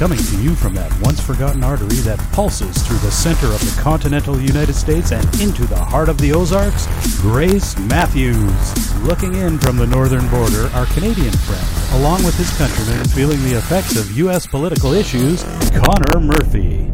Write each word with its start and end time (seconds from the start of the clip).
Coming 0.00 0.16
to 0.16 0.40
you 0.40 0.54
from 0.54 0.74
that 0.76 0.98
once 1.02 1.20
forgotten 1.20 1.62
artery 1.62 1.98
that 2.08 2.18
pulses 2.32 2.82
through 2.88 2.96
the 3.00 3.10
center 3.10 3.48
of 3.48 3.60
the 3.60 3.82
continental 3.82 4.40
United 4.40 4.72
States 4.72 5.12
and 5.12 5.22
into 5.42 5.66
the 5.66 5.76
heart 5.76 6.08
of 6.08 6.16
the 6.16 6.32
Ozarks, 6.32 6.86
Grace 7.20 7.78
Matthews. 7.80 8.96
Looking 9.02 9.34
in 9.34 9.58
from 9.58 9.76
the 9.76 9.86
northern 9.86 10.26
border, 10.30 10.68
our 10.68 10.86
Canadian 10.86 11.34
friend, 11.34 12.00
along 12.00 12.24
with 12.24 12.34
his 12.38 12.50
countrymen 12.56 13.04
feeling 13.08 13.42
the 13.42 13.58
effects 13.58 13.94
of 13.98 14.16
U.S. 14.16 14.46
political 14.46 14.94
issues, 14.94 15.42
Connor 15.84 16.18
Murphy. 16.18 16.90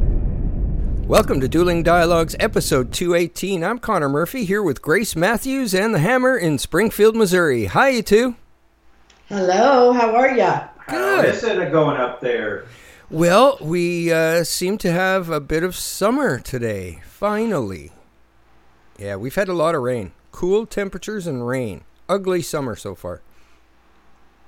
Welcome 1.06 1.40
to 1.42 1.46
Dueling 1.46 1.84
Dialogues, 1.84 2.34
episode 2.40 2.92
218. 2.92 3.62
I'm 3.62 3.78
Connor 3.78 4.08
Murphy 4.08 4.44
here 4.44 4.64
with 4.64 4.82
Grace 4.82 5.14
Matthews 5.14 5.76
and 5.76 5.94
the 5.94 6.00
Hammer 6.00 6.36
in 6.36 6.58
Springfield, 6.58 7.14
Missouri. 7.14 7.66
Hi, 7.66 7.90
you 7.90 8.02
two. 8.02 8.34
Hello, 9.28 9.92
how 9.92 10.12
are 10.16 10.36
ya? 10.36 10.70
How 10.88 11.20
is 11.22 11.44
it 11.44 11.70
going 11.70 11.98
up 11.98 12.20
there? 12.20 12.66
Well, 13.10 13.56
we 13.60 14.12
uh, 14.12 14.42
seem 14.42 14.78
to 14.78 14.90
have 14.90 15.30
a 15.30 15.38
bit 15.38 15.62
of 15.62 15.76
summer 15.76 16.40
today, 16.40 17.02
finally. 17.06 17.92
Yeah, 18.98 19.14
we've 19.14 19.36
had 19.36 19.48
a 19.48 19.52
lot 19.52 19.76
of 19.76 19.82
rain. 19.82 20.10
Cool 20.32 20.66
temperatures 20.66 21.28
and 21.28 21.46
rain. 21.46 21.84
Ugly 22.08 22.42
summer 22.42 22.74
so 22.74 22.96
far. 22.96 23.22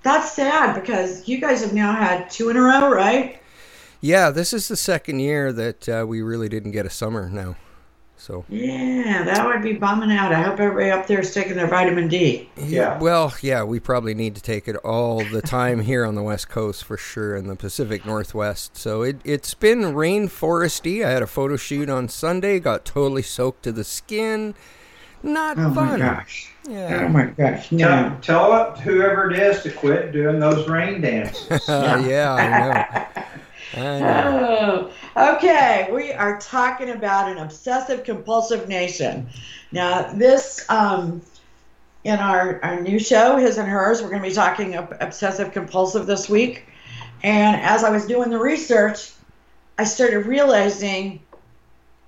That's 0.02 0.32
sad 0.32 0.74
because 0.74 1.28
you 1.28 1.40
guys 1.40 1.60
have 1.60 1.72
now 1.72 1.92
had 1.92 2.30
two 2.30 2.50
in 2.50 2.56
a 2.56 2.60
row, 2.60 2.90
right? 2.90 3.40
Yeah, 4.00 4.30
this 4.30 4.52
is 4.52 4.66
the 4.66 4.76
second 4.76 5.20
year 5.20 5.52
that 5.52 5.88
uh, 5.88 6.04
we 6.08 6.20
really 6.20 6.48
didn't 6.48 6.72
get 6.72 6.84
a 6.84 6.90
summer 6.90 7.28
now. 7.28 7.54
So 8.18 8.44
Yeah, 8.48 9.22
that 9.24 9.46
would 9.46 9.62
be 9.62 9.74
bumming 9.74 10.10
out. 10.10 10.32
I 10.32 10.42
hope 10.42 10.60
everybody 10.60 10.90
up 10.90 11.06
there 11.06 11.20
is 11.20 11.32
taking 11.32 11.54
their 11.54 11.68
vitamin 11.68 12.08
D. 12.08 12.50
Yeah. 12.56 12.98
Well, 12.98 13.32
yeah, 13.40 13.62
we 13.62 13.80
probably 13.80 14.14
need 14.14 14.34
to 14.34 14.42
take 14.42 14.68
it 14.68 14.76
all 14.76 15.24
the 15.24 15.40
time 15.40 15.80
here 15.80 16.04
on 16.04 16.14
the 16.14 16.22
West 16.22 16.48
Coast 16.48 16.84
for 16.84 16.96
sure, 16.96 17.36
in 17.36 17.46
the 17.46 17.56
Pacific 17.56 18.04
Northwest. 18.04 18.76
So 18.76 19.02
it, 19.02 19.20
it's 19.24 19.54
been 19.54 19.82
rainforesty. 19.82 21.04
I 21.04 21.10
had 21.10 21.22
a 21.22 21.26
photo 21.26 21.56
shoot 21.56 21.88
on 21.88 22.08
Sunday, 22.08 22.58
got 22.58 22.84
totally 22.84 23.22
soaked 23.22 23.62
to 23.62 23.72
the 23.72 23.84
skin. 23.84 24.54
Not 25.22 25.58
oh 25.58 25.62
fun. 25.62 25.70
Oh 25.70 25.74
fun. 25.74 25.98
my 26.00 26.06
gosh. 26.06 26.52
Yeah. 26.68 27.04
Oh 27.04 27.08
my 27.08 27.24
gosh. 27.26 27.72
No. 27.72 28.16
Tell, 28.20 28.50
tell 28.50 28.76
whoever 28.76 29.30
it 29.30 29.38
is 29.38 29.62
to 29.62 29.70
quit 29.70 30.12
doing 30.12 30.38
those 30.38 30.68
rain 30.68 31.00
dances. 31.00 31.48
Yeah, 31.68 32.34
I 32.34 33.20
know. 33.20 33.22
Oh, 33.76 34.90
okay. 35.16 35.88
We 35.92 36.12
are 36.12 36.40
talking 36.40 36.90
about 36.90 37.30
an 37.30 37.38
obsessive 37.38 38.04
compulsive 38.04 38.68
nation. 38.68 39.28
Now, 39.72 40.12
this, 40.12 40.64
um, 40.68 41.22
in 42.04 42.18
our, 42.18 42.64
our 42.64 42.80
new 42.80 42.98
show, 42.98 43.36
His 43.36 43.58
and 43.58 43.68
Hers, 43.68 44.00
we're 44.00 44.10
going 44.10 44.22
to 44.22 44.28
be 44.28 44.34
talking 44.34 44.76
ob- 44.76 44.96
obsessive 45.00 45.52
compulsive 45.52 46.06
this 46.06 46.28
week. 46.28 46.66
And 47.22 47.60
as 47.60 47.84
I 47.84 47.90
was 47.90 48.06
doing 48.06 48.30
the 48.30 48.38
research, 48.38 49.12
I 49.76 49.84
started 49.84 50.26
realizing 50.26 51.20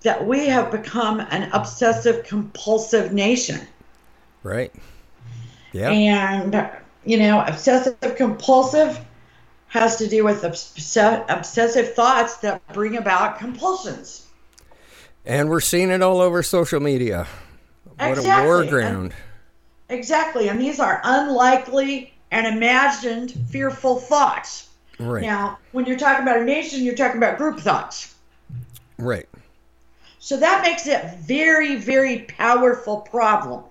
that 0.02 0.26
we 0.26 0.46
have 0.46 0.70
become 0.70 1.20
an 1.20 1.50
obsessive 1.52 2.24
compulsive 2.24 3.12
nation. 3.12 3.60
Right. 4.42 4.72
Yeah. 5.72 5.90
And, 5.90 6.70
you 7.04 7.18
know, 7.18 7.44
obsessive 7.46 8.16
compulsive 8.16 8.98
has 9.70 9.96
to 9.96 10.08
do 10.08 10.24
with 10.24 10.44
obs- 10.44 10.96
obsessive 10.96 11.94
thoughts 11.94 12.38
that 12.38 12.60
bring 12.72 12.96
about 12.96 13.38
compulsions. 13.38 14.26
And 15.24 15.48
we're 15.48 15.60
seeing 15.60 15.90
it 15.90 16.02
all 16.02 16.20
over 16.20 16.42
social 16.42 16.80
media. 16.80 17.28
What 17.96 18.18
a 18.18 18.22
war 18.22 18.62
Exactly. 18.62 18.68
ground. 18.68 19.14
Exactly. 19.88 20.48
And 20.48 20.60
these 20.60 20.80
are 20.80 21.00
unlikely 21.04 22.12
and 22.32 22.48
imagined 22.48 23.32
fearful 23.48 24.00
thoughts. 24.00 24.68
Right. 24.98 25.22
Now, 25.22 25.58
when 25.70 25.86
you're 25.86 25.98
talking 25.98 26.22
about 26.22 26.40
a 26.40 26.44
nation, 26.44 26.82
you're 26.82 26.96
talking 26.96 27.18
about 27.18 27.38
group 27.38 27.60
thoughts. 27.60 28.14
Right. 28.98 29.28
So 30.18 30.36
that 30.36 30.62
makes 30.62 30.88
it 30.88 31.14
very, 31.20 31.76
very 31.76 32.26
powerful 32.28 33.02
problem. 33.02 33.64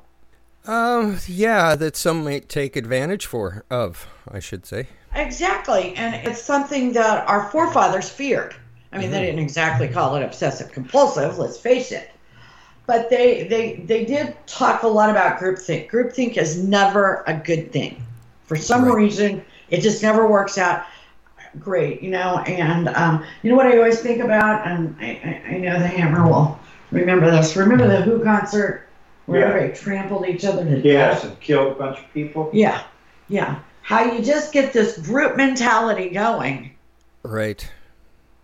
Um, 0.65 1.19
yeah, 1.27 1.75
that 1.75 1.97
some 1.97 2.23
might 2.23 2.47
take 2.47 2.77
advantage 2.77 3.25
for 3.25 3.65
of, 3.69 4.07
I 4.29 4.39
should 4.39 4.65
say. 4.65 4.87
Exactly. 5.15 5.93
And 5.95 6.15
it's 6.27 6.41
something 6.41 6.93
that 6.93 7.27
our 7.27 7.49
forefathers 7.49 8.09
feared. 8.09 8.55
I 8.91 8.97
mean, 8.97 9.11
they 9.11 9.21
didn't 9.21 9.39
exactly 9.39 9.87
call 9.87 10.15
it 10.15 10.23
obsessive 10.23 10.71
compulsive, 10.71 11.37
let's 11.37 11.59
face 11.59 11.91
it. 11.91 12.11
But 12.87 13.09
they, 13.09 13.47
they, 13.47 13.75
they 13.85 14.03
did 14.05 14.35
talk 14.47 14.81
a 14.81 14.87
lot 14.87 15.11
about 15.11 15.39
groupthink. 15.39 15.91
Groupthink 15.91 16.37
is 16.37 16.63
never 16.63 17.23
a 17.27 17.35
good 17.35 17.71
thing. 17.71 18.01
For 18.45 18.55
some 18.55 18.85
Right. 18.85 18.95
reason, 18.95 19.45
it 19.69 19.81
just 19.81 20.01
never 20.01 20.27
works 20.27 20.57
out 20.57 20.85
great, 21.59 22.01
you 22.01 22.09
know. 22.09 22.39
And 22.39 22.89
um, 22.89 23.23
you 23.43 23.51
know 23.51 23.55
what 23.55 23.67
I 23.67 23.77
always 23.77 23.99
think 24.01 24.23
about, 24.23 24.67
and 24.67 24.95
I, 24.99 25.41
I, 25.47 25.53
I 25.53 25.57
know 25.59 25.77
the 25.77 25.87
Hammer 25.87 26.27
will 26.27 26.59
remember 26.91 27.29
this. 27.29 27.55
Remember 27.55 27.87
the 27.87 28.01
Who 28.01 28.23
concert 28.23 28.87
where 29.27 29.41
Yeah. 29.41 29.47
everybody 29.49 29.73
trampled 29.79 30.27
each 30.27 30.43
other 30.45 30.65
to 30.65 30.79
Yes, 30.79 31.21
death? 31.21 31.29
and 31.31 31.39
killed 31.39 31.73
a 31.73 31.75
bunch 31.75 31.99
of 31.99 32.11
people. 32.11 32.49
Yeah, 32.53 32.81
yeah. 33.27 33.59
How 33.89 34.03
you 34.03 34.21
just 34.21 34.53
get 34.53 34.71
this 34.71 34.99
group 34.99 35.35
mentality 35.35 36.09
going 36.09 36.75
Right. 37.23 37.67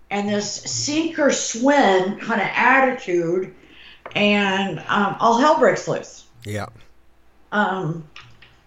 and 0.09 0.27
this 0.27 0.51
sink 0.51 1.19
or 1.19 1.31
swim 1.31 2.19
kind 2.19 2.41
of 2.41 2.47
attitude, 2.51 3.53
and 4.15 4.79
um, 4.87 5.17
all 5.19 5.37
hell 5.37 5.59
breaks 5.59 5.87
loose. 5.87 6.23
Yeah. 6.45 6.65
Um, 7.51 8.07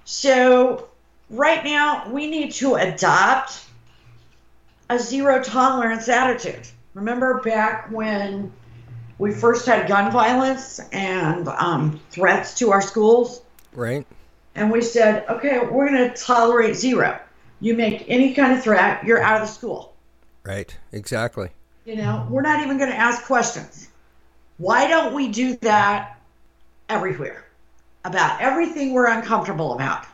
so, 0.05 0.89
right 1.31 1.65
now, 1.65 2.09
we 2.13 2.31
need 2.31 2.53
to 2.53 2.77
adopt 2.77 3.61
a 4.89 5.01
zero 5.01 5.43
tolerance 5.43 6.09
attitude. 6.09 6.65
Remember 6.95 7.41
back 7.41 7.91
when 7.91 8.53
we 9.19 9.33
first 9.33 9.67
had 9.67 9.89
gun 9.89 10.13
violence 10.13 10.79
and 10.93 11.49
um, 11.49 12.01
threats 12.11 12.55
to 12.61 12.71
our 12.71 12.81
schools? 12.81 13.43
Right. 13.73 14.07
And 14.59 14.71
we 14.71 14.83
said, 14.83 15.25
okay, 15.29 15.61
we're 15.61 15.89
going 15.89 16.11
to 16.11 16.17
tolerate 16.17 16.75
zero. 16.75 17.19
You 17.61 17.75
make 17.75 18.05
any 18.09 18.35
kind 18.35 18.53
of 18.53 18.63
threat, 18.63 19.05
you're 19.05 19.23
out 19.23 19.41
of 19.41 19.47
the 19.49 19.53
school. 19.53 19.95
Right. 20.45 20.77
Exactly. 20.93 21.51
You 21.85 21.97
know, 21.97 22.27
we're 22.29 22.43
not 22.43 22.63
even 22.63 22.77
going 22.77 22.91
to 22.91 22.97
ask 22.97 23.25
questions. 23.25 23.89
Why 24.59 24.89
don't 24.89 25.15
we 25.15 25.29
do 25.29 25.57
that 25.59 26.19
everywhere 26.89 27.47
about 28.05 28.41
everything 28.41 28.93
we're 28.93 29.07
uncomfortable 29.07 29.75
about? 29.75 30.07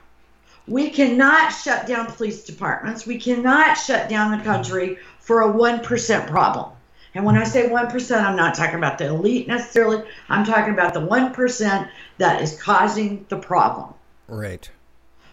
We 0.66 0.90
cannot 0.90 1.50
shut 1.50 1.86
down 1.86 2.06
police 2.06 2.44
departments. 2.44 3.06
We 3.06 3.18
cannot 3.18 3.76
shut 3.76 4.08
down 4.08 4.36
the 4.36 4.44
country 4.44 4.98
for 5.20 5.42
a 5.42 5.52
1% 5.52 6.26
problem. 6.28 6.70
And 7.14 7.24
when 7.24 7.36
I 7.36 7.44
say 7.44 7.68
1%, 7.68 8.24
I'm 8.24 8.36
not 8.36 8.54
talking 8.54 8.76
about 8.76 8.98
the 8.98 9.06
elite 9.06 9.46
necessarily. 9.46 10.02
I'm 10.28 10.44
talking 10.44 10.74
about 10.74 10.94
the 10.94 11.00
1% 11.00 11.88
that 12.18 12.42
is 12.42 12.60
causing 12.60 13.24
the 13.28 13.36
problem. 13.36 13.94
Right. 14.28 14.70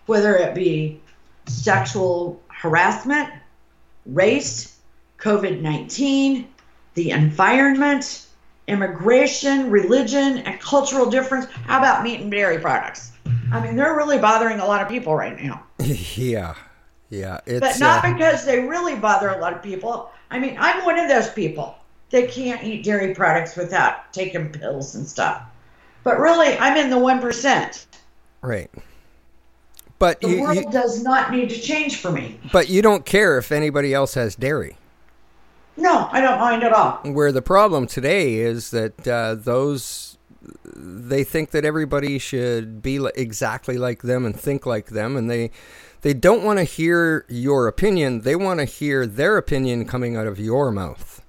whether 0.06 0.36
it 0.36 0.54
be 0.54 1.00
sexual 1.48 2.42
harassment, 2.50 3.30
race, 4.06 4.78
COVID 5.20 5.62
19, 5.62 6.48
the 6.96 7.12
environment, 7.12 8.26
immigration, 8.68 9.70
religion, 9.70 10.40
and 10.40 10.60
cultural 10.60 11.10
difference. 11.10 11.46
How 11.46 11.80
about 11.80 12.04
meat 12.04 12.20
and 12.20 12.32
dairy 12.32 12.60
products? 12.60 13.12
I 13.52 13.62
mean, 13.62 13.76
they're 13.76 13.96
really 13.96 14.18
bothering 14.18 14.60
a 14.60 14.66
lot 14.66 14.82
of 14.82 14.88
people 14.88 15.16
right 15.16 15.42
now. 15.42 15.64
yeah. 15.80 16.56
Yeah. 17.10 17.40
It's 17.46 17.60
But 17.60 17.80
not 17.80 18.06
uh, 18.06 18.14
because 18.14 18.46
they 18.46 18.62
really 18.62 18.96
bother 18.96 19.30
a 19.30 19.38
lot 19.38 19.54
of 19.54 19.62
people. 19.62 20.10
I 20.30 20.40
mean, 20.40 20.56
I'm 20.58 20.86
one 20.86 20.98
of 20.98 21.10
those 21.10 21.30
people 21.30 21.76
that 22.12 22.32
can't 22.32 22.64
eat 22.64 22.84
dairy 22.84 23.14
products 23.14 23.56
without 23.56 24.14
taking 24.14 24.50
pills 24.50 24.96
and 24.96 25.08
stuff. 25.08 25.44
But 26.04 26.20
really, 26.20 26.58
I'm 26.58 26.78
in 26.78 26.90
the 26.90 26.96
1%. 26.96 27.86
Right. 28.42 28.70
But 30.00 30.22
The 30.22 30.30
you, 30.30 30.42
world 30.42 30.56
you 30.56 30.72
does 30.72 31.04
not 31.04 31.32
need 31.32 31.50
to 31.50 31.60
change 31.60 31.98
for 31.98 32.12
me. 32.12 32.40
but 32.52 32.70
you 32.70 32.82
don't 32.82 33.06
care 33.06 33.38
if 33.38 33.52
anybody 33.52 33.94
else 33.94 34.16
has 34.16 34.36
dairy. 34.36 34.78
No, 35.78 36.10
I 36.12 36.22
don't 36.22 36.40
mind 36.40 36.64
at 36.64 36.74
all. 36.74 37.00
Where 37.04 37.32
the 37.32 37.42
problem 37.42 37.88
today 37.88 38.36
is 38.36 38.72
that 38.72 39.08
uh, 39.08 39.36
those 39.36 40.18
they 40.76 41.24
think 41.24 41.52
that 41.52 41.66
everybody 41.66 42.18
should 42.18 42.82
be 42.82 43.06
exactly 43.16 43.78
like 43.78 44.02
them 44.02 44.26
and 44.26 44.38
think 44.38 44.66
like 44.66 44.88
them, 44.88 45.16
and 45.16 45.30
they 45.30 45.52
they 46.02 46.14
don't 46.16 46.44
want 46.44 46.58
to 46.60 46.64
hear 46.64 47.26
your 47.30 47.68
opinion. 47.68 48.22
They 48.22 48.36
want 48.36 48.60
to 48.60 48.66
hear 48.66 49.06
their 49.06 49.38
opinion 49.38 49.86
coming 49.86 50.16
out 50.18 50.26
of 50.28 50.40
your 50.40 50.72
mouth. 50.72 51.22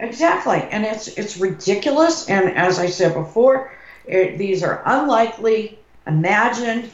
Exactly, 0.00 0.62
and 0.70 0.84
it's 0.84 1.08
it's 1.08 1.36
ridiculous. 1.36 2.28
And 2.28 2.50
as 2.56 2.78
I 2.78 2.86
said 2.86 3.14
before, 3.14 3.72
it, 4.06 4.36
these 4.36 4.62
are 4.62 4.82
unlikely, 4.84 5.78
imagined, 6.06 6.90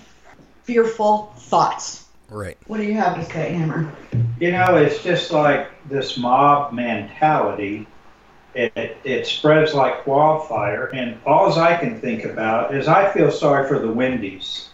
fearful 0.65 1.33
thoughts. 1.37 2.07
Right. 2.29 2.57
What 2.67 2.79
do 2.79 2.85
you 2.85 2.95
have 2.95 3.15
to 3.17 3.25
say, 3.33 3.53
Hammer? 3.53 3.93
You 4.41 4.53
know, 4.53 4.77
it's 4.77 5.03
just 5.03 5.31
like 5.31 5.69
this 5.89 6.17
mob 6.17 6.73
mentality. 6.73 7.87
It, 8.55 8.97
it 9.05 9.27
spreads 9.27 9.73
like 9.75 10.07
wildfire, 10.07 10.87
and 10.87 11.19
all 11.25 11.59
I 11.59 11.77
can 11.77 12.01
think 12.01 12.25
about 12.25 12.75
is 12.75 12.87
I 12.89 13.11
feel 13.13 13.31
sorry 13.31 13.67
for 13.67 13.79
the 13.79 13.91
Wendy's. 13.91 14.69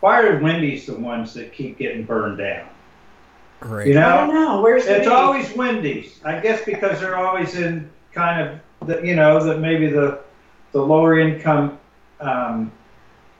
Why 0.00 0.22
are 0.22 0.38
Wendy's 0.38 0.86
the 0.86 0.94
ones 0.94 1.34
that 1.34 1.52
keep 1.52 1.78
getting 1.78 2.04
burned 2.04 2.38
down? 2.38 2.68
Right. 3.60 3.86
You 3.86 3.94
know, 3.94 4.06
I 4.06 4.26
don't 4.26 4.34
know. 4.34 4.60
Where's 4.60 4.84
the 4.84 4.96
It's 4.96 5.06
meat? 5.06 5.12
always 5.14 5.56
Wendy's. 5.56 6.20
I 6.24 6.38
guess 6.40 6.64
because 6.64 7.00
they're 7.00 7.16
always 7.16 7.56
in 7.56 7.90
kind 8.12 8.60
of 8.80 8.86
the, 8.86 9.04
you 9.04 9.16
know, 9.16 9.42
that 9.42 9.60
maybe 9.60 9.88
the 9.88 10.20
the 10.72 10.82
lower 10.82 11.18
income 11.18 11.78
um, 12.20 12.70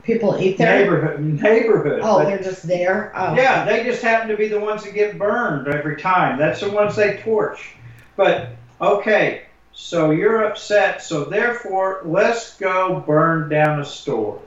people 0.04 0.36
eat 0.38 0.58
there. 0.58 0.78
neighborhood 0.78 1.20
neighborhood. 1.20 2.00
Oh, 2.02 2.18
But, 2.18 2.26
they're 2.26 2.42
just 2.42 2.66
there. 2.66 3.12
Oh. 3.14 3.34
yeah, 3.34 3.64
they 3.64 3.84
just 3.84 4.02
happen 4.02 4.28
to 4.28 4.36
be 4.36 4.48
the 4.48 4.60
ones 4.60 4.84
that 4.84 4.94
get 4.94 5.18
burned 5.18 5.68
every 5.68 5.96
time. 5.96 6.38
That's 6.38 6.60
the 6.60 6.70
ones 6.70 6.96
they 6.96 7.18
torch. 7.18 7.74
But 8.16 8.50
okay, 8.80 9.44
so 9.72 10.10
you're 10.10 10.44
upset. 10.44 11.02
So 11.02 11.24
therefore, 11.24 12.02
let's 12.04 12.56
go 12.56 13.02
burn 13.06 13.48
down 13.48 13.80
a 13.80 13.84
store, 13.84 14.40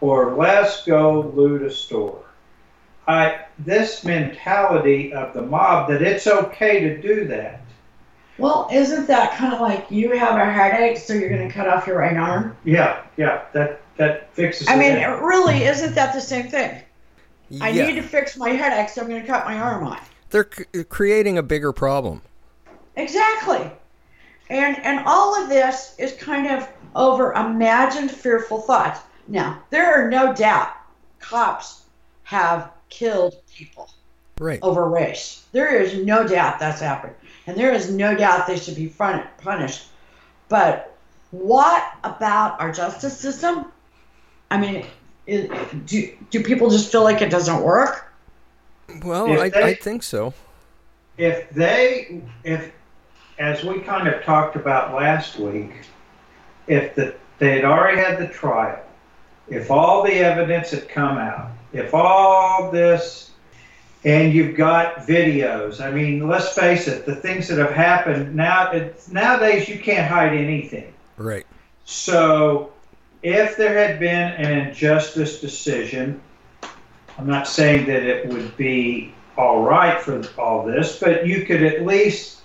or 0.00 0.36
let's 0.36 0.84
go 0.84 1.32
loot 1.34 1.62
a 1.62 1.70
store. 1.70 2.24
I 3.06 3.46
this 3.58 4.04
mentality 4.04 5.12
of 5.14 5.32
the 5.32 5.42
mob 5.42 5.88
that 5.88 6.02
it's 6.02 6.26
okay 6.26 6.80
to 6.80 7.00
do 7.00 7.26
that. 7.28 7.62
Well, 8.36 8.68
isn't 8.72 9.08
that 9.08 9.36
kind 9.36 9.52
of 9.52 9.60
like 9.60 9.90
you 9.90 10.16
have 10.16 10.36
a 10.36 10.44
headache, 10.44 10.98
so 10.98 11.12
you're 11.12 11.28
going 11.28 11.48
to 11.48 11.52
cut 11.52 11.66
off 11.66 11.88
your 11.88 11.98
right 11.98 12.16
arm? 12.16 12.56
Yeah, 12.64 13.02
yeah, 13.16 13.46
that 13.52 13.80
that 13.98 14.32
fixes. 14.34 14.66
I 14.68 14.74
it. 14.74 14.78
mean, 14.78 15.20
really, 15.22 15.64
isn't 15.64 15.94
that 15.94 16.14
the 16.14 16.20
same 16.20 16.48
thing? 16.48 16.82
I 17.60 17.72
need 17.72 17.94
to 17.94 18.02
fix 18.02 18.36
my 18.36 18.50
headache, 18.50 18.88
so 18.90 19.02
I'm 19.02 19.08
going 19.08 19.20
to 19.22 19.26
cut 19.26 19.44
my 19.46 19.58
arm 19.58 19.86
off. 19.86 20.10
They're 20.30 20.48
c- 20.52 20.64
uh, 20.80 20.84
creating 20.84 21.38
a 21.38 21.42
bigger 21.42 21.72
problem. 21.72 22.22
Exactly. 22.96 23.70
And 24.50 24.78
and 24.84 25.00
all 25.06 25.40
of 25.42 25.48
this 25.48 25.94
is 25.98 26.12
kind 26.14 26.46
of 26.46 26.68
over 26.94 27.32
imagined 27.34 28.10
fearful 28.10 28.60
thoughts. 28.60 29.00
Now, 29.28 29.62
there 29.70 29.94
are 29.94 30.10
no 30.10 30.32
doubt 30.34 30.70
cops 31.20 31.82
have 32.24 32.70
killed 32.88 33.36
people 33.54 33.90
Right. 34.40 34.58
over 34.62 34.88
race. 34.88 35.44
There 35.52 35.80
is 35.80 36.04
no 36.06 36.26
doubt 36.26 36.58
that's 36.58 36.80
happened. 36.80 37.14
And 37.46 37.56
there 37.56 37.72
is 37.72 37.90
no 37.90 38.14
doubt 38.16 38.46
they 38.46 38.58
should 38.58 38.76
be 38.76 38.88
fun- 38.88 39.26
punished. 39.42 39.86
But 40.48 40.94
what 41.30 41.82
about 42.04 42.60
our 42.60 42.72
justice 42.72 43.18
system? 43.18 43.66
I 44.50 44.58
mean, 44.58 44.86
it, 45.26 45.86
do, 45.86 46.10
do 46.30 46.42
people 46.42 46.70
just 46.70 46.90
feel 46.90 47.04
like 47.04 47.20
it 47.22 47.30
doesn't 47.30 47.60
work? 47.62 48.12
Well, 49.04 49.38
I, 49.40 49.48
they- 49.50 49.62
I 49.62 49.74
think 49.74 50.02
so. 50.02 50.32
if 51.18 51.50
they 51.50 52.22
if 52.44 52.72
as 53.38 53.62
we 53.64 53.80
kind 53.80 54.08
of 54.08 54.22
talked 54.24 54.56
about 54.56 54.94
last 54.94 55.38
week 55.38 55.72
if 56.66 56.94
the 56.94 57.14
they 57.38 57.56
had 57.56 57.64
already 57.64 57.98
had 57.98 58.18
the 58.18 58.28
trial 58.28 58.80
if 59.48 59.70
all 59.70 60.02
the 60.04 60.12
evidence 60.14 60.70
had 60.70 60.88
come 60.88 61.18
out 61.18 61.50
if 61.72 61.92
all 61.94 62.70
this 62.70 63.30
and 64.04 64.32
you've 64.32 64.56
got 64.56 64.96
videos 65.06 65.80
i 65.80 65.90
mean 65.90 66.26
let's 66.28 66.52
face 66.54 66.88
it 66.88 67.04
the 67.06 67.14
things 67.16 67.46
that 67.48 67.58
have 67.58 67.72
happened 67.72 68.34
now 68.34 68.70
it's, 68.72 69.08
nowadays 69.10 69.68
you 69.68 69.78
can't 69.78 70.06
hide 70.08 70.32
anything 70.32 70.92
Right. 71.16 71.46
so, 71.84 72.72
if 73.22 73.56
there 73.56 73.76
had 73.76 73.98
been 73.98 74.32
an 74.32 74.68
injustice 74.68 75.40
decision, 75.40 76.20
I'm 77.18 77.26
not 77.26 77.48
saying 77.48 77.86
that 77.86 78.02
it 78.02 78.28
would 78.28 78.56
be 78.56 79.14
all 79.36 79.62
right 79.62 80.00
for 80.00 80.22
all 80.38 80.64
this, 80.64 80.98
but 80.98 81.26
you 81.26 81.44
could 81.44 81.62
at 81.62 81.84
least 81.84 82.40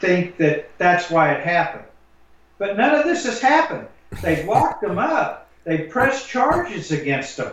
think 0.00 0.36
that 0.38 0.70
that's 0.78 1.10
why 1.10 1.32
it 1.32 1.44
happened. 1.44 1.84
But 2.58 2.76
none 2.76 2.94
of 2.94 3.04
this 3.04 3.24
has 3.24 3.40
happened. 3.40 3.86
They've 4.22 4.46
locked 4.46 4.82
them 4.82 4.98
up. 4.98 5.48
They 5.64 5.78
pressed 5.78 6.28
charges 6.28 6.90
against 6.92 7.36
them. 7.36 7.52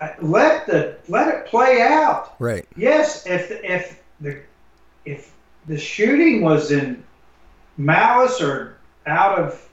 Uh, 0.00 0.08
Let 0.20 0.66
the 0.66 0.96
let 1.08 1.28
it 1.28 1.46
play 1.46 1.82
out. 1.82 2.34
Right. 2.38 2.66
Yes, 2.74 3.26
if 3.26 3.50
if 3.50 4.02
the 4.20 4.40
if 5.04 5.32
the 5.66 5.76
shooting 5.78 6.42
was 6.42 6.70
in 6.70 7.04
malice 7.76 8.40
or 8.40 8.78
out 9.06 9.38
of 9.38 9.68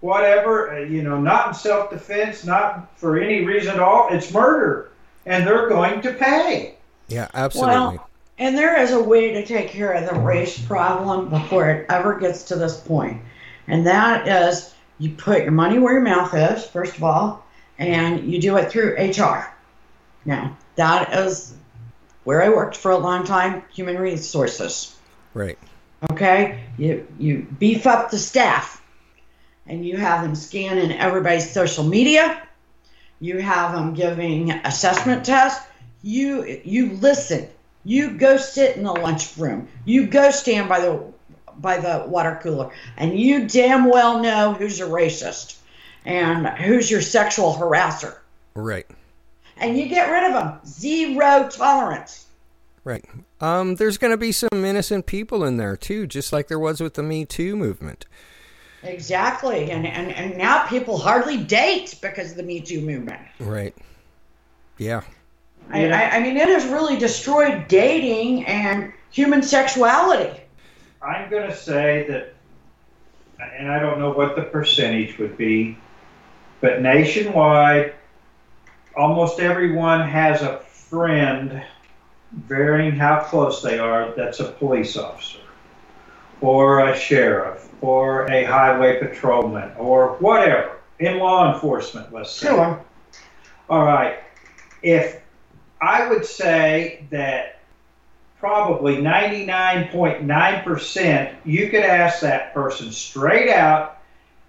whatever, 0.00 0.74
uh, 0.74 0.80
you 0.80 1.02
know, 1.02 1.20
not 1.20 1.48
in 1.48 1.54
self-defense, 1.54 2.44
not 2.44 2.98
for 2.98 3.18
any 3.18 3.44
reason 3.44 3.74
at 3.74 3.80
all, 3.80 4.08
it's 4.10 4.32
murder, 4.32 4.90
and 5.26 5.46
they're 5.46 5.68
going 5.68 6.00
to 6.02 6.12
pay. 6.12 6.76
Yeah, 7.08 7.28
absolutely. 7.34 7.74
Well, 7.74 8.08
and 8.38 8.56
there 8.56 8.80
is 8.80 8.92
a 8.92 9.02
way 9.02 9.32
to 9.32 9.44
take 9.44 9.68
care 9.68 9.92
of 9.92 10.08
the 10.08 10.20
race 10.20 10.58
problem 10.58 11.28
before 11.28 11.68
it 11.70 11.86
ever 11.88 12.18
gets 12.18 12.44
to 12.44 12.56
this 12.56 12.78
point. 12.78 13.20
And 13.66 13.86
that 13.86 14.28
is 14.28 14.72
you 14.98 15.10
put 15.10 15.42
your 15.42 15.52
money 15.52 15.78
where 15.78 15.94
your 15.94 16.02
mouth 16.02 16.32
is, 16.34 16.64
first 16.64 16.96
of 16.96 17.02
all, 17.02 17.44
and 17.78 18.30
you 18.32 18.40
do 18.40 18.56
it 18.56 18.70
through 18.70 18.96
HR. 18.96 19.52
Now, 20.24 20.56
that 20.76 21.12
is 21.14 21.54
where 22.24 22.42
I 22.42 22.50
worked 22.50 22.76
for 22.76 22.90
a 22.90 22.98
long 22.98 23.24
time, 23.24 23.62
human 23.72 23.98
resources. 23.98 24.96
right. 25.34 25.58
Okay? 26.12 26.62
You 26.76 27.08
you 27.18 27.44
beef 27.58 27.84
up 27.84 28.12
the 28.12 28.18
staff 28.18 28.80
and 29.68 29.86
you 29.86 29.96
have 29.96 30.22
them 30.22 30.34
scanning 30.34 30.90
everybody's 30.92 31.50
social 31.50 31.84
media. 31.84 32.42
You 33.20 33.38
have 33.40 33.72
them 33.74 33.94
giving 33.94 34.50
assessment 34.50 35.24
tests. 35.24 35.64
You 36.02 36.60
you 36.64 36.92
listen. 36.94 37.48
You 37.84 38.12
go 38.12 38.36
sit 38.36 38.76
in 38.76 38.82
the 38.84 38.92
lunchroom. 38.92 39.68
You 39.84 40.06
go 40.06 40.30
stand 40.30 40.68
by 40.68 40.80
the 40.80 41.02
by 41.56 41.78
the 41.78 42.04
water 42.06 42.38
cooler, 42.42 42.70
and 42.96 43.18
you 43.18 43.48
damn 43.48 43.88
well 43.90 44.20
know 44.22 44.54
who's 44.54 44.80
a 44.80 44.84
racist 44.84 45.56
and 46.04 46.46
who's 46.46 46.88
your 46.90 47.00
sexual 47.02 47.52
harasser, 47.54 48.16
Right. 48.54 48.86
and 49.56 49.76
you 49.76 49.88
get 49.88 50.08
rid 50.10 50.24
of 50.24 50.32
them. 50.34 50.60
Zero 50.64 51.48
tolerance. 51.50 52.26
Right. 52.84 53.04
Um, 53.40 53.74
there's 53.74 53.98
going 53.98 54.12
to 54.12 54.16
be 54.16 54.30
some 54.30 54.48
innocent 54.64 55.06
people 55.06 55.44
in 55.44 55.56
there 55.56 55.76
too, 55.76 56.06
just 56.06 56.32
like 56.32 56.46
there 56.46 56.60
was 56.60 56.80
with 56.80 56.94
the 56.94 57.02
Me 57.02 57.24
Too 57.24 57.56
movement. 57.56 58.06
Exactly, 58.82 59.70
and 59.70 59.86
and 59.86 60.12
and 60.12 60.36
now 60.36 60.66
people 60.66 60.98
hardly 60.98 61.36
date 61.36 61.96
because 62.00 62.30
of 62.30 62.36
the 62.36 62.42
Me 62.42 62.60
Too 62.60 62.80
movement. 62.80 63.20
Right. 63.40 63.74
Yeah. 64.78 65.02
I, 65.70 65.90
I, 65.90 66.10
I 66.16 66.20
mean, 66.20 66.36
it 66.36 66.48
has 66.48 66.64
really 66.66 66.96
destroyed 66.96 67.68
dating 67.68 68.46
and 68.46 68.92
human 69.10 69.42
sexuality. 69.42 70.40
I'm 71.02 71.28
going 71.28 71.48
to 71.48 71.56
say 71.56 72.06
that, 72.08 72.34
and 73.58 73.70
I 73.70 73.78
don't 73.78 73.98
know 73.98 74.12
what 74.12 74.34
the 74.34 74.42
percentage 74.42 75.18
would 75.18 75.36
be, 75.36 75.76
but 76.60 76.80
nationwide, 76.80 77.94
almost 78.96 79.40
everyone 79.40 80.08
has 80.08 80.42
a 80.42 80.58
friend, 80.58 81.62
varying 82.32 82.92
how 82.92 83.20
close 83.20 83.62
they 83.62 83.78
are, 83.78 84.14
that's 84.16 84.40
a 84.40 84.52
police 84.52 84.96
officer, 84.96 85.38
or 86.40 86.80
a 86.80 86.96
sheriff, 86.96 87.68
or 87.80 88.24
a 88.30 88.44
highway 88.44 88.98
patrolman, 88.98 89.70
or 89.76 90.16
whatever, 90.18 90.72
in 90.98 91.18
law 91.18 91.52
enforcement, 91.52 92.12
let's 92.12 92.32
say. 92.32 92.48
Sure. 92.48 92.84
All 93.68 93.84
right. 93.84 94.18
If 94.82 95.20
I 95.80 96.08
would 96.08 96.24
say 96.24 97.04
that 97.10 97.60
probably 98.38 98.96
99.9%, 98.96 101.34
you 101.44 101.68
could 101.70 101.82
ask 101.82 102.20
that 102.20 102.54
person 102.54 102.92
straight 102.92 103.50
out 103.50 103.96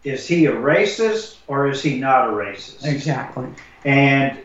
is 0.03 0.27
he 0.27 0.45
a 0.45 0.51
racist 0.51 1.37
or 1.47 1.67
is 1.67 1.81
he 1.83 1.99
not 1.99 2.29
a 2.29 2.31
racist? 2.31 2.85
Exactly. 2.85 3.47
And 3.83 4.39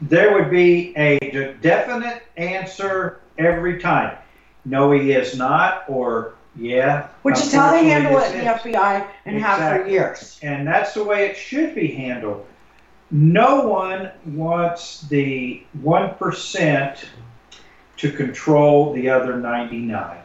there 0.00 0.32
would 0.34 0.50
be 0.50 0.96
a 0.96 1.18
definite 1.60 2.22
answer 2.36 3.20
every 3.36 3.80
time. 3.80 4.16
No, 4.64 4.92
he 4.92 5.12
is 5.12 5.36
not, 5.36 5.84
or 5.88 6.36
yeah. 6.56 7.08
Which 7.22 7.38
is 7.38 7.52
how 7.52 7.72
they 7.72 7.84
handle 7.84 8.18
it 8.18 8.34
in 8.34 8.44
the 8.44 8.52
FBI 8.52 9.06
and 9.24 9.38
have 9.38 9.58
for 9.58 9.64
Exactly. 9.64 9.92
years. 9.92 10.38
and 10.42 10.66
that's 10.66 10.94
the 10.94 11.04
way 11.04 11.26
it 11.26 11.36
should 11.36 11.74
be 11.74 11.88
handled. 11.88 12.46
No 13.10 13.66
one 13.66 14.10
wants 14.26 15.02
the 15.02 15.62
1% 15.82 17.04
to 17.96 18.10
control 18.12 18.92
the 18.92 19.08
other 19.08 19.36
99. 19.36 20.18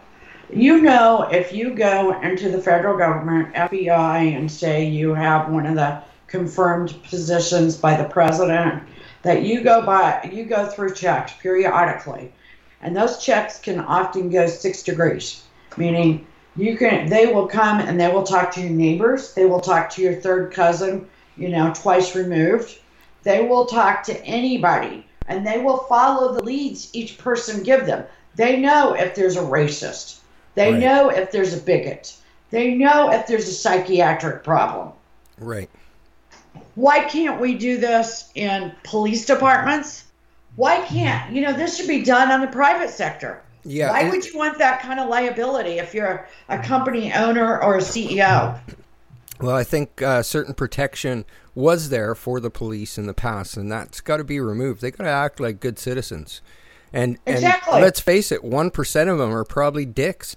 You 0.51 0.81
know, 0.81 1.27
if 1.31 1.53
you 1.53 1.75
go 1.75 2.19
into 2.21 2.49
the 2.49 2.61
federal 2.61 2.97
government, 2.97 3.53
FBI, 3.53 4.35
and 4.35 4.51
say 4.51 4.85
you 4.85 5.13
have 5.13 5.49
one 5.49 5.67
of 5.67 5.75
the 5.75 6.01
confirmed 6.25 6.95
positions 7.03 7.77
by 7.77 7.95
the 7.95 8.09
president, 8.09 8.83
that 9.21 9.43
you 9.43 9.61
go 9.61 9.85
by, 9.85 10.27
you 10.31 10.45
go 10.45 10.65
through 10.65 10.95
checks 10.95 11.33
periodically, 11.39 12.31
and 12.81 12.95
those 12.95 13.23
checks 13.23 13.59
can 13.59 13.79
often 13.79 14.29
go 14.29 14.47
six 14.47 14.81
degrees, 14.81 15.43
meaning 15.77 16.25
you 16.55 16.77
can, 16.77 17.07
they 17.09 17.27
will 17.27 17.47
come 17.47 17.79
and 17.79 17.99
they 17.99 18.11
will 18.11 18.23
talk 18.23 18.51
to 18.53 18.61
your 18.61 18.69
neighbors, 18.69 19.33
they 19.33 19.45
will 19.45 19.61
talk 19.61 19.89
to 19.91 20.01
your 20.01 20.15
third 20.15 20.53
cousin, 20.53 21.07
you 21.37 21.49
know, 21.49 21.71
twice 21.75 22.15
removed, 22.15 22.79
they 23.23 23.45
will 23.45 23.65
talk 23.65 24.03
to 24.03 24.25
anybody, 24.25 25.05
and 25.27 25.45
they 25.45 25.59
will 25.59 25.79
follow 25.89 26.33
the 26.33 26.43
leads 26.43 26.89
each 26.93 27.17
person 27.17 27.63
give 27.63 27.85
them. 27.85 28.03
They 28.35 28.59
know 28.59 28.93
if 28.93 29.15
there's 29.15 29.37
a 29.37 29.41
racist. 29.41 30.19
They 30.55 30.71
Right. 30.71 30.81
know 30.81 31.09
if 31.09 31.31
there's 31.31 31.53
a 31.53 31.61
bigot. 31.61 32.15
They 32.51 32.73
know 32.73 33.11
if 33.11 33.27
there's 33.27 33.47
a 33.47 33.53
psychiatric 33.53 34.43
problem. 34.43 34.93
Right. 35.37 35.69
Why 36.75 37.01
can't 37.01 37.39
we 37.39 37.55
do 37.55 37.77
this 37.77 38.29
in 38.35 38.71
police 38.83 39.25
departments? 39.25 40.05
Why 40.55 40.81
can't, 40.81 41.31
you 41.31 41.41
know, 41.41 41.53
this 41.53 41.77
should 41.77 41.87
be 41.87 42.03
done 42.03 42.31
on 42.31 42.41
the 42.41 42.47
private 42.47 42.89
sector. 42.89 43.41
Yeah, 43.63 43.91
Why 43.91 44.09
would 44.09 44.25
you 44.25 44.37
want 44.37 44.57
that 44.59 44.81
kind 44.81 44.99
of 44.99 45.09
liability 45.09 45.79
if 45.79 45.93
you're 45.93 46.27
a, 46.47 46.59
company 46.59 47.11
owner 47.13 47.61
or 47.61 47.77
a 47.77 47.81
CEO? 47.81 48.59
Well, 49.41 49.55
I 49.55 49.63
think 49.63 50.01
uh, 50.01 50.23
certain 50.23 50.53
protection 50.53 51.25
was 51.55 51.89
there 51.89 52.15
for 52.15 52.39
the 52.39 52.49
police 52.49 52.97
in 52.97 53.05
the 53.05 53.13
past, 53.13 53.57
and 53.57 53.71
that's 53.71 54.01
got 54.01 54.17
to 54.17 54.23
be 54.23 54.39
removed. 54.39 54.81
They 54.81 54.91
got 54.91 55.03
to 55.03 55.09
act 55.09 55.39
like 55.39 55.59
good 55.59 55.77
citizens. 55.79 56.41
And, 56.91 57.17
Exactly. 57.25 57.73
and 57.73 57.83
let's 57.83 57.99
face 57.99 58.31
it, 58.31 58.43
one 58.43 58.71
percent 58.71 59.09
of 59.09 59.17
them 59.17 59.33
are 59.33 59.43
probably 59.43 59.85
dicks. 59.85 60.35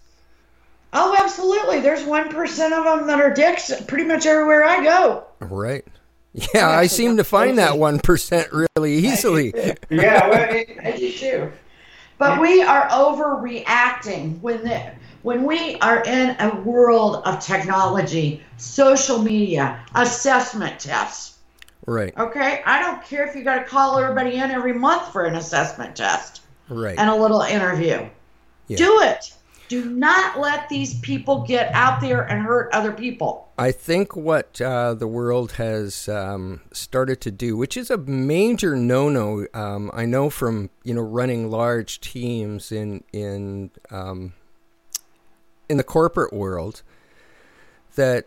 Oh, 0.93 1.17
absolutely. 1.19 1.81
There's 1.81 2.03
1% 2.03 2.33
of 2.79 2.85
them 2.85 3.07
that 3.07 3.19
are 3.19 3.33
dicks 3.33 3.73
pretty 3.87 4.05
much 4.05 4.27
everywhere 4.27 4.63
I 4.65 4.83
go. 4.85 5.25
Right. 5.41 5.87
Yeah, 6.55 6.69
I 6.69 6.87
seem 6.87 7.19
to 7.19 7.25
find 7.25 7.59
that 7.59 7.77
one 7.77 7.99
percent 7.99 8.49
really 8.53 8.95
easily. 8.95 9.53
Yeah, 9.91 10.29
well, 10.29 10.65
I 10.83 10.97
do 10.97 11.13
too. 11.13 11.53
But 12.23 12.41
we 12.41 12.63
are 12.63 12.89
overreacting 12.89 14.41
when 14.43 14.63
the, 14.63 14.93
when 15.23 15.43
we 15.43 15.77
are 15.81 16.05
in 16.05 16.37
a 16.39 16.55
world 16.61 17.21
of 17.25 17.41
technology, 17.41 18.45
social 18.59 19.19
media, 19.19 19.85
assessment 19.97 20.79
tests. 20.79 21.39
Right. 21.85 22.17
Okay, 22.17 22.63
I 22.65 22.81
don't 22.81 23.05
care 23.05 23.27
if 23.27 23.35
you 23.35 23.43
got 23.43 23.59
to 23.59 23.65
call 23.65 23.99
everybody 23.99 24.37
in 24.37 24.53
every 24.53 24.73
month 24.73 25.13
for 25.13 25.25
an 25.25 25.35
assessment 25.35 25.97
test 25.97 26.43
Right. 26.69 26.97
and 26.97 27.11
a 27.11 27.17
little 27.17 27.43
interview. 27.43 28.09
Yeah. 28.69 28.77
Do 28.77 29.01
it. 29.03 29.35
Do 29.73 29.87
not 29.87 30.39
let 30.39 30.69
these 30.69 31.01
people 31.01 31.47
get 31.47 31.73
out 31.73 32.03
there 32.03 32.21
and 32.21 32.43
hurt 32.43 32.71
other 32.75 32.93
people. 32.93 33.49
I 33.57 33.73
think 33.73 34.15
what 34.15 34.61
uh, 34.61 34.93
the 34.93 35.09
world 35.09 35.53
has 35.53 36.11
um, 36.11 36.61
started 36.75 37.23
to 37.23 37.31
do, 37.31 37.57
which 37.57 37.79
is 37.79 37.91
a 37.91 37.97
major 37.97 38.77
no-no, 38.77 39.47
um, 39.55 39.91
I 39.95 40.05
know 40.05 40.29
from 40.29 40.69
you 40.85 40.93
know 40.93 41.01
running 41.01 41.51
large 41.51 42.01
teams 42.01 42.71
in 42.71 43.03
in 43.15 43.71
um, 43.91 44.35
in 45.71 45.79
the 45.79 45.85
corporate 45.85 46.35
world, 46.35 46.83
that 47.95 48.27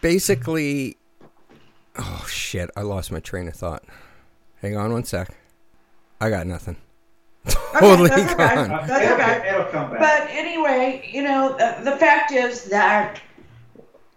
basically, 0.00 0.96
oh 1.98 2.24
shit, 2.28 2.70
I 2.76 2.82
lost 2.82 3.10
my 3.10 3.18
train 3.18 3.48
of 3.48 3.54
thought. 3.54 3.82
Hang 4.60 4.76
on 4.76 4.92
one 4.92 5.02
sec, 5.02 5.36
I 6.20 6.30
got 6.30 6.46
nothing. 6.46 6.76
Totally 7.46 8.08
that's 8.08 8.22
okay. 8.22 8.54
gone. 8.54 8.86
That's 8.86 9.04
it'll, 9.04 9.14
okay. 9.14 9.48
it'll 9.48 9.64
come 9.64 9.90
back. 9.90 9.98
But 9.98 10.30
anyway, 10.30 11.08
you 11.10 11.22
know, 11.22 11.56
the, 11.58 11.90
the 11.90 11.96
fact 11.96 12.32
is 12.32 12.64
that 12.66 13.20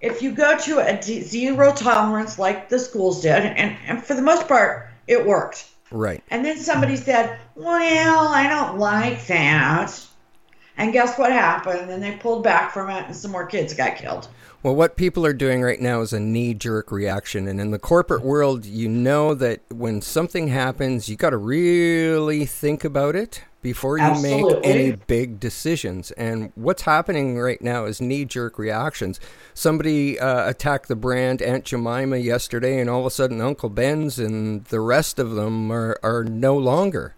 if 0.02 0.22
you 0.22 0.32
go 0.32 0.58
to 0.58 0.80
a 0.80 1.02
d- 1.02 1.22
zero 1.22 1.74
tolerance 1.74 2.38
like 2.38 2.70
the 2.70 2.78
schools 2.78 3.22
did, 3.22 3.46
and, 3.46 3.76
and 3.88 4.04
for 4.04 4.14
the 4.14 4.22
most 4.22 4.48
part, 4.48 4.90
it 5.08 5.26
worked. 5.26 5.70
Right. 5.92 6.24
And 6.30 6.46
then 6.46 6.58
somebody 6.58 6.96
said, 6.96 7.40
Well, 7.56 8.28
I 8.28 8.48
don't 8.48 8.78
like 8.78 9.26
that. 9.28 10.00
And 10.78 10.92
guess 10.92 11.18
what 11.18 11.32
happened? 11.32 11.90
And 11.90 12.04
they 12.04 12.18
pulled 12.18 12.44
back 12.44 12.74
from 12.74 12.90
it, 12.90 13.06
and 13.06 13.16
some 13.16 13.32
more 13.32 13.46
kids 13.46 13.74
got 13.74 13.96
killed. 13.96 14.28
Well, 14.62 14.76
what 14.76 14.98
people 14.98 15.26
are 15.26 15.34
doing 15.34 15.62
right 15.62 15.80
now 15.80 16.02
is 16.02 16.12
a 16.12 16.20
knee 16.20 16.54
jerk 16.54 16.92
reaction. 16.92 17.48
And 17.48 17.62
in 17.62 17.72
the 17.72 17.80
corporate 17.80 18.24
world, 18.24 18.66
you 18.66 18.90
know 18.90 19.36
that 19.36 19.62
when 19.70 20.02
something 20.02 20.48
happens, 20.48 21.08
you 21.08 21.16
got 21.16 21.30
to 21.30 21.38
really 21.38 22.46
think 22.46 22.84
about 22.84 23.16
it 23.16 23.44
before 23.62 23.98
you 23.98 24.22
make 24.22 24.46
any 24.64 24.92
big 24.92 25.40
decisions. 25.40 26.12
And 26.12 26.52
what's 26.56 26.82
happening 26.82 27.40
right 27.40 27.62
now 27.62 27.86
is 27.86 28.02
knee 28.02 28.26
jerk 28.26 28.60
reactions. 28.60 29.20
Somebody 29.54 30.20
uh, 30.20 30.50
attacked 30.50 30.88
the 30.88 30.96
brand 30.96 31.42
Aunt 31.42 31.66
Jemima 31.66 32.18
yesterday, 32.18 32.80
and 32.80 32.90
all 32.90 33.00
of 33.02 33.06
a 33.06 33.12
sudden, 33.12 33.42
Uncle 33.42 33.70
Ben's 33.70 34.20
and 34.20 34.66
the 34.66 34.80
rest 34.80 35.20
of 35.20 35.32
them 35.32 35.72
are, 35.72 36.00
are 36.04 36.24
no 36.24 36.58
longer. 36.58 37.16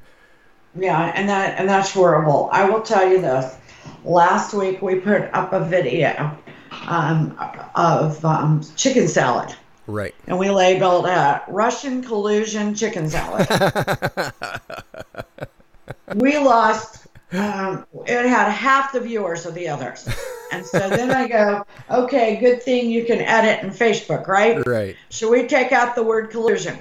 Yeah, 0.78 1.12
and 1.16 1.28
that 1.30 1.60
and 1.60 1.68
that's 1.68 1.92
horrible. 1.92 2.50
I 2.52 2.70
will 2.70 2.82
tell 2.82 3.08
you 3.08 3.22
this. 3.22 3.58
Last 4.04 4.54
week 4.54 4.82
we 4.82 4.96
put 5.00 5.24
up 5.34 5.54
a 5.54 5.64
video 5.64 6.38
um, 6.88 7.38
of 7.76 8.24
um, 8.24 8.62
chicken 8.76 9.08
salad, 9.08 9.56
Right. 9.88 10.14
and 10.28 10.38
we 10.38 10.50
labeled 10.50 11.06
it 11.08 11.42
Russian 11.48 12.04
collusion 12.04 12.76
chicken 12.76 13.10
salad. 13.10 13.48
we 16.16 16.38
lost. 16.38 17.08
Um, 17.34 17.86
it 18.06 18.26
had 18.26 18.50
half 18.50 18.94
the 18.94 19.02
viewers 19.02 19.46
of 19.46 19.54
the 19.54 19.68
others, 19.68 20.08
and 20.54 20.66
so 20.66 20.90
then 20.90 21.12
I 21.12 21.28
go, 21.28 21.66
okay, 21.92 22.38
good 22.38 22.64
thing 22.64 22.90
you 22.90 23.04
can 23.04 23.20
edit 23.20 23.64
in 23.64 23.70
Facebook, 23.72 24.28
right? 24.28 24.66
Right. 24.66 24.96
Should 25.10 25.32
we 25.32 25.46
take 25.48 25.74
out 25.74 25.96
the 25.96 26.04
word 26.04 26.30
collusion? 26.30 26.78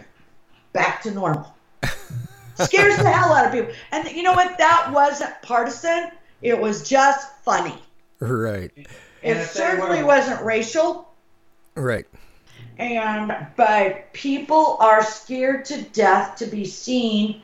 Back 0.73 1.03
to 1.03 1.11
normal. 1.11 1.53
Scares 2.58 2.96
the 2.96 3.10
hell 3.10 3.32
out 3.32 3.46
of 3.46 3.52
people. 3.52 3.72
And 3.92 4.08
you 4.10 4.22
know 4.22 4.32
what? 4.32 4.58
That 4.58 4.90
wasn't 4.92 5.32
partisan. 5.42 6.10
It 6.42 6.58
was 6.58 6.88
just 6.88 7.28
funny. 7.44 7.75
Right. 8.20 8.72
It 8.76 8.88
And 9.22 9.38
if 9.38 9.52
they 9.52 9.60
certainly 9.60 10.02
wasn't 10.02 10.42
racial. 10.42 11.08
Right. 11.75 12.06
And 12.78 13.34
but 13.56 14.12
people 14.12 14.76
are 14.80 15.02
scared 15.02 15.64
to 15.66 15.82
death 15.82 16.36
to 16.36 16.46
be 16.46 16.64
seen. 16.64 17.42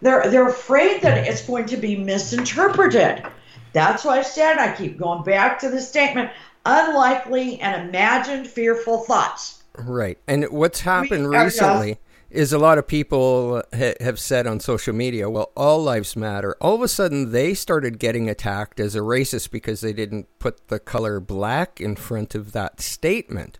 They're 0.00 0.30
they're 0.30 0.48
afraid 0.48 1.02
that 1.02 1.26
it's 1.26 1.46
going 1.46 1.66
to 1.66 1.76
be 1.76 1.96
misinterpreted. 1.96 3.24
That's 3.72 4.04
why 4.04 4.18
I 4.18 4.22
said 4.22 4.58
I 4.58 4.74
keep 4.74 4.98
going 4.98 5.24
back 5.24 5.58
to 5.60 5.70
the 5.70 5.80
statement: 5.80 6.30
unlikely 6.66 7.60
and 7.60 7.88
imagined 7.88 8.46
fearful 8.46 8.98
thoughts. 8.98 9.62
Right. 9.76 10.18
And 10.28 10.44
what's 10.50 10.80
happened 10.80 11.34
are, 11.34 11.44
recently 11.44 11.98
is 12.34 12.52
a 12.52 12.58
lot 12.58 12.78
of 12.78 12.86
people 12.86 13.62
ha- 13.74 13.94
have 14.00 14.18
said 14.18 14.46
on 14.46 14.60
social 14.60 14.92
media, 14.92 15.30
well, 15.30 15.52
all 15.56 15.82
lives 15.82 16.16
matter. 16.16 16.56
All 16.60 16.74
of 16.74 16.82
a 16.82 16.88
sudden, 16.88 17.30
they 17.30 17.54
started 17.54 17.98
getting 17.98 18.28
attacked 18.28 18.80
as 18.80 18.94
a 18.96 19.00
racist 19.00 19.50
because 19.50 19.80
they 19.80 19.92
didn't 19.92 20.26
put 20.38 20.68
the 20.68 20.80
color 20.80 21.20
black 21.20 21.80
in 21.80 21.94
front 21.94 22.34
of 22.34 22.52
that 22.52 22.80
statement. 22.80 23.58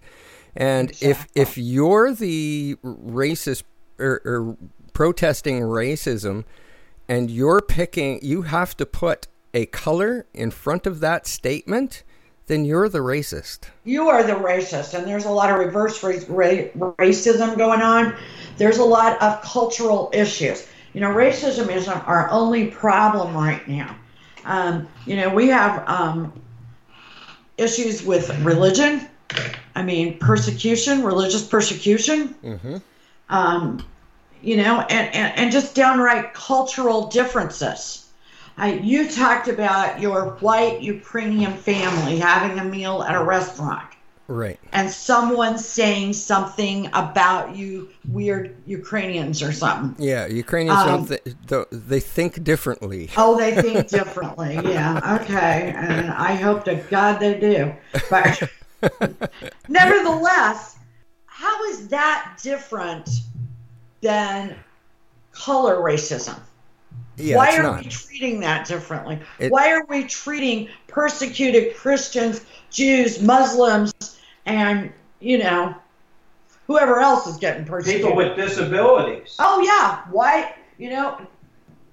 And 0.57 0.93
if 1.01 1.27
if 1.35 1.57
you're 1.57 2.13
the 2.13 2.77
racist 2.85 3.63
or, 3.99 4.21
or 4.25 4.57
protesting 4.93 5.61
racism 5.61 6.45
and 7.09 7.31
you're 7.31 7.61
picking, 7.61 8.21
you 8.23 8.43
have 8.43 8.77
to 8.77 8.87
put 8.87 9.29
a 9.53 9.67
color 9.67 10.27
in 10.35 10.51
front 10.51 10.87
of 10.87 11.01
that 11.01 11.27
statement, 11.27 12.03
then 12.47 12.65
you're 12.65 12.89
the 12.89 12.99
racist. 12.99 13.61
you 13.85 14.09
are 14.09 14.23
the 14.23 14.33
racist 14.33 14.95
and 14.97 15.07
there's 15.07 15.25
a 15.25 15.31
lot 15.31 15.51
of 15.51 15.59
reverse 15.59 16.03
ra- 16.03 16.13
ra- 16.29 16.93
racism 16.99 17.57
going 17.57 17.81
on 17.83 18.15
there's 18.59 18.79
a 18.79 18.85
lot 18.85 19.21
of 19.23 19.41
cultural 19.43 20.11
issues 20.13 20.67
you 20.93 21.01
know 21.01 21.09
racism 21.11 21.69
isn't 21.75 22.07
our 22.09 22.31
only 22.31 22.67
problem 22.69 23.35
right 23.35 23.67
now 23.69 23.97
um, 24.45 24.87
you 25.07 25.17
know 25.17 25.33
we 25.33 25.49
have 25.49 25.89
um, 25.89 26.33
issues 27.57 28.03
with 28.05 28.29
religion 28.41 29.09
i 29.75 29.83
mean 29.83 30.19
persecution 30.19 31.03
religious 31.03 31.47
persecution 31.47 32.35
Mm-hmm. 32.43 32.77
um, 33.29 33.85
you 34.43 34.59
know, 34.59 34.81
and, 34.83 35.15
and, 35.15 35.39
and 35.39 35.51
just 35.53 35.75
downright 35.75 36.35
cultural 36.35 37.07
differences. 37.07 38.04
I, 38.57 38.75
you 38.75 39.11
talked 39.11 39.49
about 39.49 40.01
your 40.01 40.31
white 40.41 40.81
Ukrainian 40.81 41.53
family 41.53 42.19
having 42.19 42.59
a 42.59 42.65
meal 42.65 43.03
at 43.03 43.15
a 43.15 43.23
restaurant 43.23 43.89
Right. 44.27 44.59
and 44.73 44.91
someone 44.91 45.59
saying 45.59 46.15
something 46.15 46.87
about 46.95 47.55
you 47.57 47.91
weird 48.09 48.55
Ukrainians 48.65 49.43
or 49.43 49.53
something. 49.53 50.03
Yeah, 50.03 50.25
Ukrainians 50.27 50.79
Um, 50.79 50.89
don't 50.89 51.07
th- 51.09 51.37
th- 51.47 51.67
they 51.71 52.01
think 52.01 52.43
differently. 52.43 53.11
Oh, 53.19 53.37
they 53.37 53.53
think 53.61 53.89
differently. 53.89 54.55
Yeah, 54.65 55.19
okay. 55.21 55.75
And 55.77 56.11
I 56.11 56.35
hope 56.37 56.65
to 56.65 56.77
God 56.77 57.19
they 57.21 57.39
do. 57.39 57.75
But 58.09 58.49
nevertheless, 59.69 60.77
how 61.27 61.65
is 61.65 61.89
that 61.89 62.39
different 62.43 63.09
than 64.01 64.57
color 65.33 65.77
racism? 65.77 66.39
Yeah, 67.17 67.37
Why 67.37 67.57
are 67.57 67.63
not. 67.63 67.85
we 67.85 67.91
treating 67.91 68.41
that 68.41 68.67
differently? 68.67 69.21
It- 69.39 69.53
Why 69.53 69.73
are 69.73 69.85
we 69.89 70.05
treating 70.05 70.69
persecuted 70.89 71.77
Christians, 71.77 72.41
Jews, 72.71 73.23
Muslims, 73.23 73.93
and, 74.47 74.93
you 75.21 75.39
know, 75.39 75.75
whoever 76.67 77.01
else 77.01 77.27
is 77.27 77.37
getting 77.37 77.65
persecuted? 77.65 78.03
People 78.03 78.17
with 78.17 78.37
disabilities. 78.37 79.37
Oh 79.39 79.61
yeah, 79.61 80.01
why? 80.11 80.55
You 80.79 80.91
know, 80.91 81.21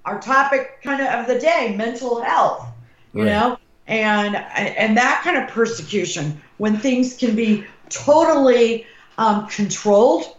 our 0.06 0.20
topic 0.20 0.82
kind 0.84 1.02
of 1.02 1.08
of 1.08 1.28
the 1.28 1.40
day, 1.40 1.76
mental 1.78 2.22
health. 2.22 2.68
You 3.14 3.24
Right. 3.24 3.30
know, 3.30 3.58
and 3.88 4.36
and 4.36 4.98
that 4.98 5.22
kind 5.24 5.38
of 5.38 5.50
persecution 5.50 6.42
when 6.58 6.78
things 6.78 7.16
can 7.18 7.36
be 7.36 7.66
totally 7.90 8.88
um, 9.18 9.48
controlled, 9.48 10.36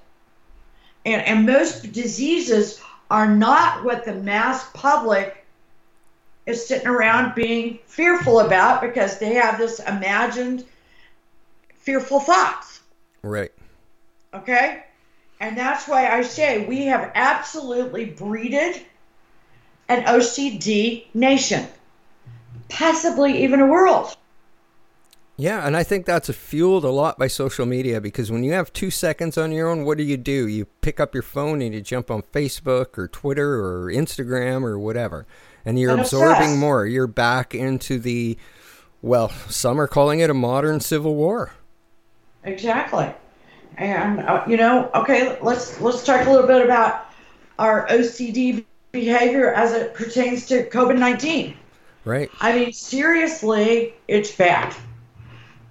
and 1.05 1.23
and 1.23 1.47
most 1.47 1.93
diseases 1.93 2.81
are 3.13 3.29
not 3.29 3.85
what 3.85 4.07
the 4.07 4.15
mass 4.15 4.67
public 4.73 5.45
is 6.47 6.67
sitting 6.67 6.89
around 6.89 7.35
being 7.35 7.79
fearful 7.85 8.41
about 8.41 8.81
because 8.81 9.19
they 9.19 9.35
have 9.35 9.59
this 9.59 9.81
imagined 9.81 10.65
fearful 11.77 12.21
thoughts. 12.21 12.81
Right. 13.23 13.53
Okay? 14.33 14.83
And 15.41 15.59
that's 15.59 15.87
why 15.87 16.09
I 16.09 16.23
say 16.23 16.65
we 16.65 16.87
have 16.87 17.13
absolutely 17.15 18.07
breeded 18.07 18.81
an 19.91 20.05
OCD 20.05 21.05
nation, 21.13 21.69
possibly 22.71 23.45
even 23.45 23.61
a 23.61 23.67
world. 23.67 24.17
Yeah, 25.43 25.67
and 25.67 25.77
I 25.77 25.83
think 25.83 26.07
that's 26.07 26.31
fueled 26.31 26.85
a 26.85 26.91
lot 26.91 27.19
by 27.19 27.27
social 27.27 27.67
media 27.67 28.01
because 28.01 28.31
when 28.31 28.45
you 28.45 28.53
have 28.53 28.73
two 28.73 28.93
seconds 28.93 29.37
on 29.37 29.51
your 29.51 29.69
own, 29.69 29.85
what 29.85 29.99
do 29.99 30.05
you 30.05 30.17
do? 30.17 30.47
You 30.47 30.67
pick 30.83 31.01
up 31.01 31.15
your 31.15 31.25
phone 31.25 31.61
and 31.61 31.75
you 31.75 31.81
jump 31.81 32.13
on 32.13 32.23
Facebook 32.23 32.97
or 32.97 33.09
Twitter 33.09 33.55
or 33.55 33.91
Instagram 33.93 34.63
or 34.63 34.79
whatever, 34.79 35.27
and 35.65 35.81
you're 35.81 35.99
absorbing 35.99 36.43
obsessed. 36.43 36.59
more. 36.59 36.87
You're 36.87 37.09
back 37.09 37.57
into 37.57 37.99
the, 37.99 38.39
well, 39.03 39.31
some 39.49 39.81
are 39.81 39.89
calling 39.89 40.21
it 40.21 40.31
a 40.31 40.35
modern 40.35 40.79
civil 40.79 41.17
war. 41.17 41.51
Exactly. 42.45 43.13
And 43.79 44.21
uh, 44.21 44.45
you 44.47 44.57
know, 44.57 44.93
okay, 44.95 45.39
let's 45.43 45.81
let's 45.81 46.05
talk 46.05 46.25
a 46.25 46.31
little 46.31 46.47
bit 46.47 46.65
about 46.65 47.07
our 47.59 47.89
OCD 47.89 48.65
behavior 48.93 49.53
as 49.53 49.73
it 49.73 49.93
pertains 49.95 50.47
to 50.47 50.71
COVID 50.71 51.01
nineteen. 51.01 51.57
Right? 52.05 52.31
I 52.41 52.55
mean, 52.55 52.73
seriously, 52.73 53.95
it's 54.07 54.31
bad. 54.37 54.73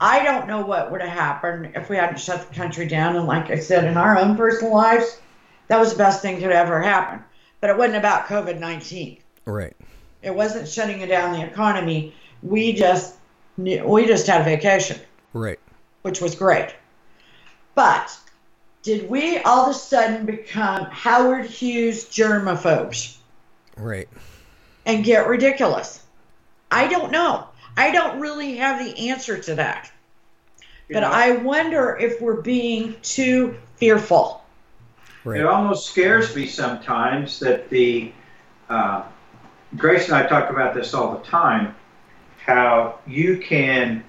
I 0.03 0.23
don't 0.23 0.47
know 0.47 0.65
what 0.65 0.91
would 0.91 1.01
have 1.01 1.11
happened 1.11 1.73
if 1.75 1.87
we 1.87 1.95
hadn't 1.95 2.19
shut 2.19 2.49
the 2.49 2.55
country 2.55 2.87
down. 2.87 3.15
And 3.15 3.27
like 3.27 3.51
I 3.51 3.59
said, 3.59 3.83
in 3.83 3.97
our 3.97 4.17
own 4.17 4.35
personal 4.35 4.73
lives, 4.73 5.21
that 5.67 5.79
was 5.79 5.91
the 5.91 5.97
best 5.97 6.23
thing 6.23 6.35
that 6.35 6.41
could 6.41 6.51
ever 6.51 6.81
happen. 6.81 7.23
But 7.61 7.69
it 7.69 7.77
wasn't 7.77 7.97
about 7.97 8.25
COVID 8.25 8.59
19. 8.59 9.19
Right. 9.45 9.75
It 10.23 10.33
wasn't 10.33 10.67
shutting 10.67 11.07
down 11.07 11.33
the 11.33 11.45
economy. 11.45 12.15
We 12.41 12.73
just 12.73 13.15
knew- 13.57 13.85
we 13.87 14.07
just 14.07 14.25
had 14.25 14.41
a 14.41 14.43
vacation, 14.43 14.99
Right. 15.33 15.59
which 16.01 16.19
was 16.19 16.33
great. 16.33 16.73
But 17.75 18.17
did 18.81 19.07
we 19.07 19.37
all 19.39 19.65
of 19.65 19.71
a 19.71 19.73
sudden 19.75 20.25
become 20.25 20.85
Howard 20.85 21.45
Hughes 21.45 22.05
germaphobes? 22.05 23.17
Right. 23.77 24.09
and 24.87 25.03
get 25.03 25.27
ridiculous? 25.27 25.99
I 26.71 26.87
don't 26.87 27.11
know. 27.11 27.45
I 27.77 27.91
don't 27.91 28.19
really 28.19 28.57
have 28.57 28.79
the 28.79 29.09
answer 29.09 29.37
to 29.37 29.55
that. 29.55 29.91
You 30.87 30.95
But 30.95 30.99
know, 31.01 31.09
I 31.11 31.37
wonder 31.37 31.97
if 31.99 32.21
we're 32.21 32.41
being 32.41 32.95
too 33.01 33.55
fearful. 33.77 34.43
Right. 35.23 35.39
It 35.39 35.45
almost 35.45 35.89
scares 35.89 36.35
me 36.35 36.47
sometimes 36.47 37.39
that 37.39 37.69
the 37.69 38.11
uh, 38.69 39.03
Grace 39.77 40.07
and 40.07 40.15
I 40.15 40.27
talk 40.27 40.49
about 40.49 40.73
this 40.73 40.93
all 40.93 41.17
the 41.17 41.23
time. 41.23 41.75
How 42.43 42.99
you 43.05 43.37
can 43.37 44.03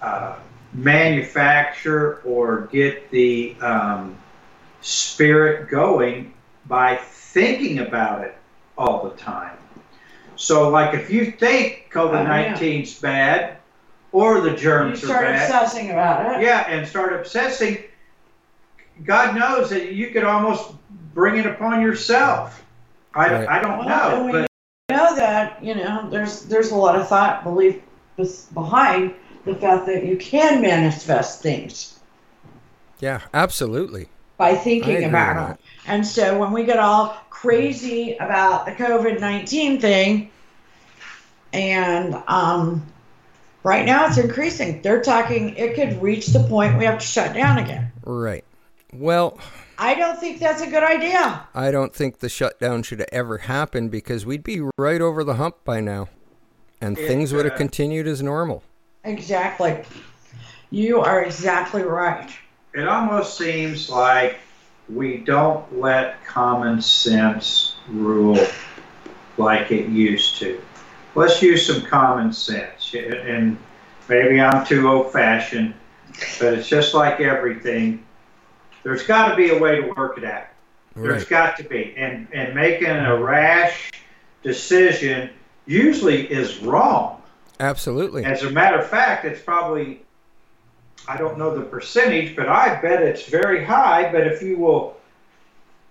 uh, 0.00 0.36
manufacture 0.72 2.20
or 2.24 2.62
get 2.72 3.10
the 3.10 3.56
um, 3.60 4.16
spirit 4.80 5.70
going 5.70 6.34
by 6.66 6.96
thinking 6.96 7.78
about 7.78 8.24
it 8.24 8.36
all 8.76 9.08
the 9.08 9.16
time. 9.16 9.56
So, 10.42 10.70
like 10.70 10.92
if 10.92 11.08
you 11.08 11.30
think 11.30 11.92
oh, 11.94 12.08
COVID 12.08 12.24
19 12.24 12.82
is 12.82 12.98
bad 12.98 13.58
or 14.10 14.40
the 14.40 14.50
You 14.50 14.56
germs 14.56 15.02
are 15.04 15.06
start 15.06 15.22
bad, 15.26 15.42
obsessing 15.48 15.90
about 15.92 16.34
it. 16.34 16.42
yeah, 16.44 16.68
and 16.68 16.86
start 16.86 17.12
obsessing, 17.12 17.78
God 19.04 19.36
knows 19.36 19.70
that 19.70 19.92
you 19.92 20.10
could 20.10 20.24
almost 20.24 20.72
bring 21.14 21.36
it 21.38 21.46
upon 21.46 21.80
yourself. 21.80 22.64
I, 23.14 23.30
Right. 23.32 23.48
I 23.48 23.62
don't 23.62 23.84
Well, 23.86 23.88
and 23.88 24.18
know, 24.18 24.26
we 24.26 24.32
but 24.32 24.50
know 24.90 25.14
that 25.14 25.62
you 25.62 25.76
know 25.76 26.10
there's 26.10 26.42
there's 26.46 26.72
a 26.72 26.76
lot 26.76 26.96
of 26.96 27.06
thought 27.06 27.44
belief 27.44 27.80
behind 28.52 29.14
the 29.44 29.54
fact 29.54 29.86
that 29.86 30.04
you 30.04 30.16
can 30.16 30.60
manifest 30.60 31.40
things 31.40 32.00
Yeah. 32.98 33.20
Absolutely. 33.32 34.08
by 34.38 34.56
thinking 34.56 35.04
about 35.04 35.36
with 35.50 35.58
them. 35.58 35.58
And 35.86 36.04
so 36.06 36.36
when 36.36 36.50
we 36.50 36.64
get 36.64 36.78
all 36.80 37.16
crazy 37.30 38.16
about 38.18 38.66
the 38.66 38.72
COVID 38.72 39.20
19 39.20 39.80
thing, 39.80 40.30
and 41.52 42.14
um, 42.26 42.86
right 43.62 43.84
now 43.84 44.06
it's 44.06 44.18
increasing, 44.18 44.82
they're 44.82 45.02
talking 45.02 45.54
it 45.56 45.74
could 45.74 46.00
reach 46.02 46.28
the 46.28 46.44
point 46.44 46.78
we 46.78 46.84
have 46.84 46.98
to 46.98 47.06
shut 47.06 47.34
down 47.34 47.58
again. 47.58 47.92
Right. 48.04 48.44
Well, 48.92 49.38
I 49.78 49.94
don't 49.94 50.18
think 50.18 50.38
that's 50.38 50.60
a 50.60 50.66
good 50.66 50.84
idea. 50.84 51.46
I 51.54 51.70
don't 51.70 51.94
think 51.94 52.18
the 52.18 52.28
shutdown 52.28 52.82
should 52.82 53.00
have 53.00 53.08
ever 53.10 53.38
happened 53.38 53.90
because 53.90 54.26
we'd 54.26 54.44
be 54.44 54.62
right 54.76 55.00
over 55.00 55.24
the 55.24 55.34
hump 55.34 55.64
by 55.64 55.80
now, 55.80 56.08
and 56.80 56.98
It, 56.98 57.06
things 57.06 57.32
would 57.32 57.44
have 57.44 57.54
uh, 57.54 57.58
continued 57.58 58.06
as 58.06 58.22
normal. 58.22 58.62
Exactly. 59.04 59.82
You 60.70 61.00
are 61.00 61.22
exactly 61.22 61.82
right. 61.82 62.30
it 62.74 62.86
almost 62.86 63.36
seems 63.36 63.90
like 63.90 64.38
we 64.88 65.18
don't 65.18 65.80
let 65.80 66.24
common 66.24 66.80
sense 66.80 67.76
rule 67.88 68.38
like 69.38 69.70
it 69.70 69.88
used 69.88 70.38
to. 70.38 70.60
Let's 71.14 71.42
use 71.42 71.66
some 71.66 71.82
common 71.82 72.32
sense. 72.32 72.94
And 72.94 73.58
maybe 74.08 74.40
I'm 74.40 74.64
too 74.64 74.88
old 74.88 75.12
fashioned, 75.12 75.74
but 76.40 76.54
it's 76.54 76.68
just 76.68 76.94
like 76.94 77.20
everything. 77.20 78.04
There's 78.82 79.02
got 79.02 79.28
to 79.28 79.36
be 79.36 79.50
a 79.50 79.58
way 79.58 79.80
to 79.80 79.92
work 79.92 80.18
it 80.18 80.24
out. 80.24 80.46
There's 80.96 81.22
Right. 81.22 81.28
got 81.28 81.56
to 81.58 81.64
be. 81.64 81.94
And, 81.96 82.28
and 82.32 82.54
making 82.54 82.88
a 82.88 83.16
rash 83.16 83.92
decision 84.42 85.30
usually 85.66 86.30
is 86.30 86.58
wrong. 86.58 87.22
Absolutely. 87.60 88.24
As 88.24 88.42
a 88.42 88.50
matter 88.50 88.78
of 88.78 88.86
fact, 88.88 89.24
it's 89.24 89.40
probably, 89.40 90.02
I 91.06 91.16
don't 91.16 91.38
know 91.38 91.56
the 91.56 91.64
percentage, 91.64 92.34
but 92.34 92.48
I 92.48 92.80
bet 92.80 93.02
it's 93.02 93.26
very 93.28 93.64
high. 93.64 94.10
But 94.10 94.26
if 94.26 94.42
you 94.42 94.58
will 94.58 94.96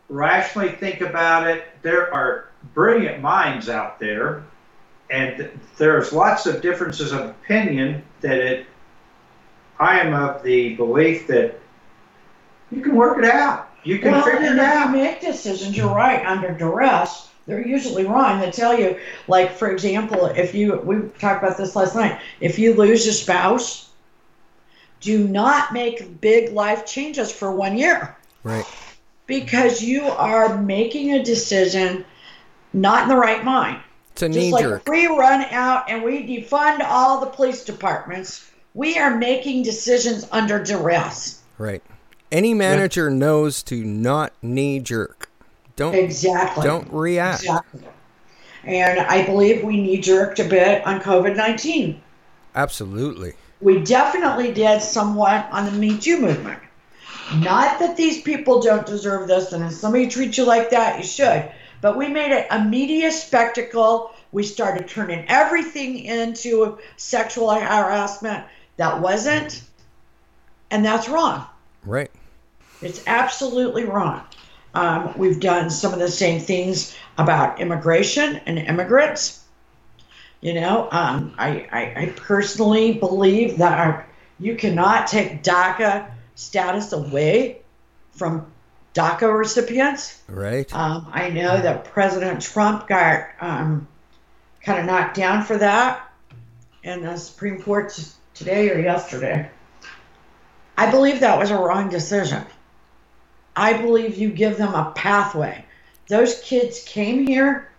rationally 0.09 0.73
think 0.73 1.01
about 1.01 1.47
it, 1.47 1.63
there 1.81 2.13
are 2.13 2.49
brilliant 2.73 3.21
minds 3.21 3.69
out 3.69 3.99
there, 3.99 4.43
and 5.11 5.49
there's 5.77 6.13
lots 6.13 6.45
of 6.45 6.61
differences 6.61 7.11
of 7.11 7.21
opinion 7.21 8.01
that 8.21 8.37
it, 8.39 8.65
I 9.79 9.99
am 9.99 10.13
of 10.13 10.41
the 10.41 10.75
belief 10.75 11.27
that 11.27 11.59
you 12.71 12.81
can 12.81 12.95
work 12.95 13.17
it 13.17 13.25
out. 13.25 13.69
You 13.83 13.99
can 13.99 14.11
well, 14.13 14.23
figure 14.23 14.39
and 14.39 14.45
it 14.45 14.51
if 14.51 14.55
you 14.57 14.63
out. 14.63 14.91
make 14.91 15.21
decisions, 15.21 15.75
you're 15.75 15.93
right, 15.93 16.25
under 16.25 16.51
duress, 16.53 17.29
they're 17.47 17.65
usually 17.67 18.05
wrong. 18.05 18.39
They 18.39 18.51
tell 18.51 18.79
you, 18.79 18.97
like, 19.27 19.51
for 19.51 19.71
example, 19.71 20.27
if 20.27 20.53
you, 20.55 20.75
we 20.77 21.09
talked 21.19 21.43
about 21.43 21.57
this 21.57 21.75
last 21.75 21.95
night, 21.95 22.21
if 22.39 22.59
you 22.59 22.73
lose 22.75 23.05
a 23.07 23.13
spouse, 23.13 23.89
do 25.01 25.27
not 25.27 25.73
make 25.73 26.21
big 26.21 26.53
life 26.53 26.85
changes 26.85 27.31
for 27.31 27.51
one 27.51 27.75
year 27.77 28.15
Right. 28.43 28.65
because 29.25 29.81
you 29.81 30.03
are 30.03 30.61
making 30.61 31.13
a 31.13 31.23
decision 31.23 32.05
not 32.71 33.03
in 33.03 33.09
the 33.09 33.15
right 33.17 33.43
mind. 33.43 33.81
It's 34.13 34.21
a 34.23 34.27
Just 34.27 34.37
knee 34.37 34.51
like 34.51 34.63
jerk. 34.63 34.87
we 34.87 35.07
run 35.07 35.41
out 35.51 35.89
and 35.89 36.03
we 36.03 36.23
defund 36.25 36.81
all 36.83 37.19
the 37.21 37.27
police 37.27 37.63
departments, 37.63 38.45
we 38.73 38.97
are 38.97 39.15
making 39.17 39.63
decisions 39.63 40.27
under 40.31 40.61
duress. 40.63 41.41
Right. 41.57 41.81
Any 42.31 42.53
manager 42.53 43.09
knows 43.09 43.61
to 43.63 43.83
not 43.83 44.33
knee 44.41 44.79
jerk. 44.79 45.29
Don't 45.75 45.95
Exactly. 45.95 46.63
don't 46.63 46.91
react. 46.91 47.43
Exactly. 47.43 47.81
And 48.63 48.99
I 48.99 49.25
believe 49.25 49.63
we 49.63 49.81
knee 49.81 49.99
jerked 49.99 50.39
a 50.39 50.43
bit 50.43 50.85
on 50.85 51.01
COVID 51.01 51.35
19. 51.35 51.99
Absolutely. 52.55 53.33
We 53.59 53.79
definitely 53.83 54.53
did 54.53 54.81
somewhat 54.81 55.47
on 55.51 55.65
the 55.65 55.71
Me 55.71 55.97
Too 55.97 56.19
movement. 56.19 56.59
Not 57.35 57.79
that 57.79 57.95
these 57.95 58.21
people 58.21 58.61
don't 58.61 58.85
deserve 58.85 59.27
this, 59.27 59.53
and 59.53 59.63
if 59.63 59.71
somebody 59.73 60.07
treats 60.07 60.37
you 60.37 60.43
like 60.45 60.69
that, 60.71 60.97
you 60.99 61.05
should. 61.05 61.49
But 61.81 61.97
we 61.97 62.07
made 62.07 62.31
it 62.31 62.47
a 62.51 62.63
media 62.63 63.11
spectacle. 63.11 64.13
We 64.31 64.43
started 64.43 64.87
turning 64.87 65.25
everything 65.27 65.99
into 65.99 66.77
sexual 66.95 67.49
harassment 67.49 68.45
that 68.77 69.01
wasn't, 69.01 69.63
and 70.69 70.85
that's 70.85 71.09
wrong. 71.09 71.45
Right. 71.83 72.11
It's 72.81 73.03
absolutely 73.07 73.83
wrong. 73.83 74.21
Um, 74.73 75.13
we've 75.17 75.39
done 75.39 75.69
some 75.69 75.91
of 75.93 75.99
the 75.99 76.09
same 76.09 76.39
things 76.39 76.95
about 77.17 77.59
immigration 77.59 78.37
and 78.45 78.57
immigrants. 78.57 79.43
You 80.39 80.53
know, 80.53 80.87
um, 80.91 81.35
I, 81.37 81.67
I, 81.71 82.01
I 82.03 82.13
personally 82.15 82.93
believe 82.93 83.57
that 83.57 83.77
our, 83.77 84.07
you 84.39 84.55
cannot 84.55 85.07
take 85.07 85.43
DACA 85.43 86.09
status 86.35 86.93
away 86.93 87.61
from 88.13 88.50
DACA 88.93 89.37
recipients. 89.37 90.21
Right. 90.27 90.73
Um, 90.75 91.07
I 91.11 91.29
know 91.29 91.61
that 91.61 91.85
President 91.85 92.41
Trump 92.41 92.87
got 92.87 93.27
um, 93.39 93.87
kind 94.63 94.79
of 94.79 94.85
knocked 94.85 95.15
down 95.15 95.43
for 95.43 95.57
that 95.57 96.11
in 96.83 97.03
the 97.03 97.17
Supreme 97.17 97.61
Court 97.61 97.97
today 98.33 98.69
or 98.69 98.79
yesterday. 98.79 99.49
I 100.77 100.89
believe 100.89 101.19
that 101.19 101.37
was 101.37 101.51
a 101.51 101.57
wrong 101.57 101.89
decision. 101.89 102.43
I 103.55 103.73
believe 103.73 104.17
you 104.17 104.29
give 104.29 104.57
them 104.57 104.73
a 104.73 104.91
pathway. 104.95 105.65
Those 106.07 106.39
kids 106.41 106.83
came 106.83 107.27
here 107.27 107.69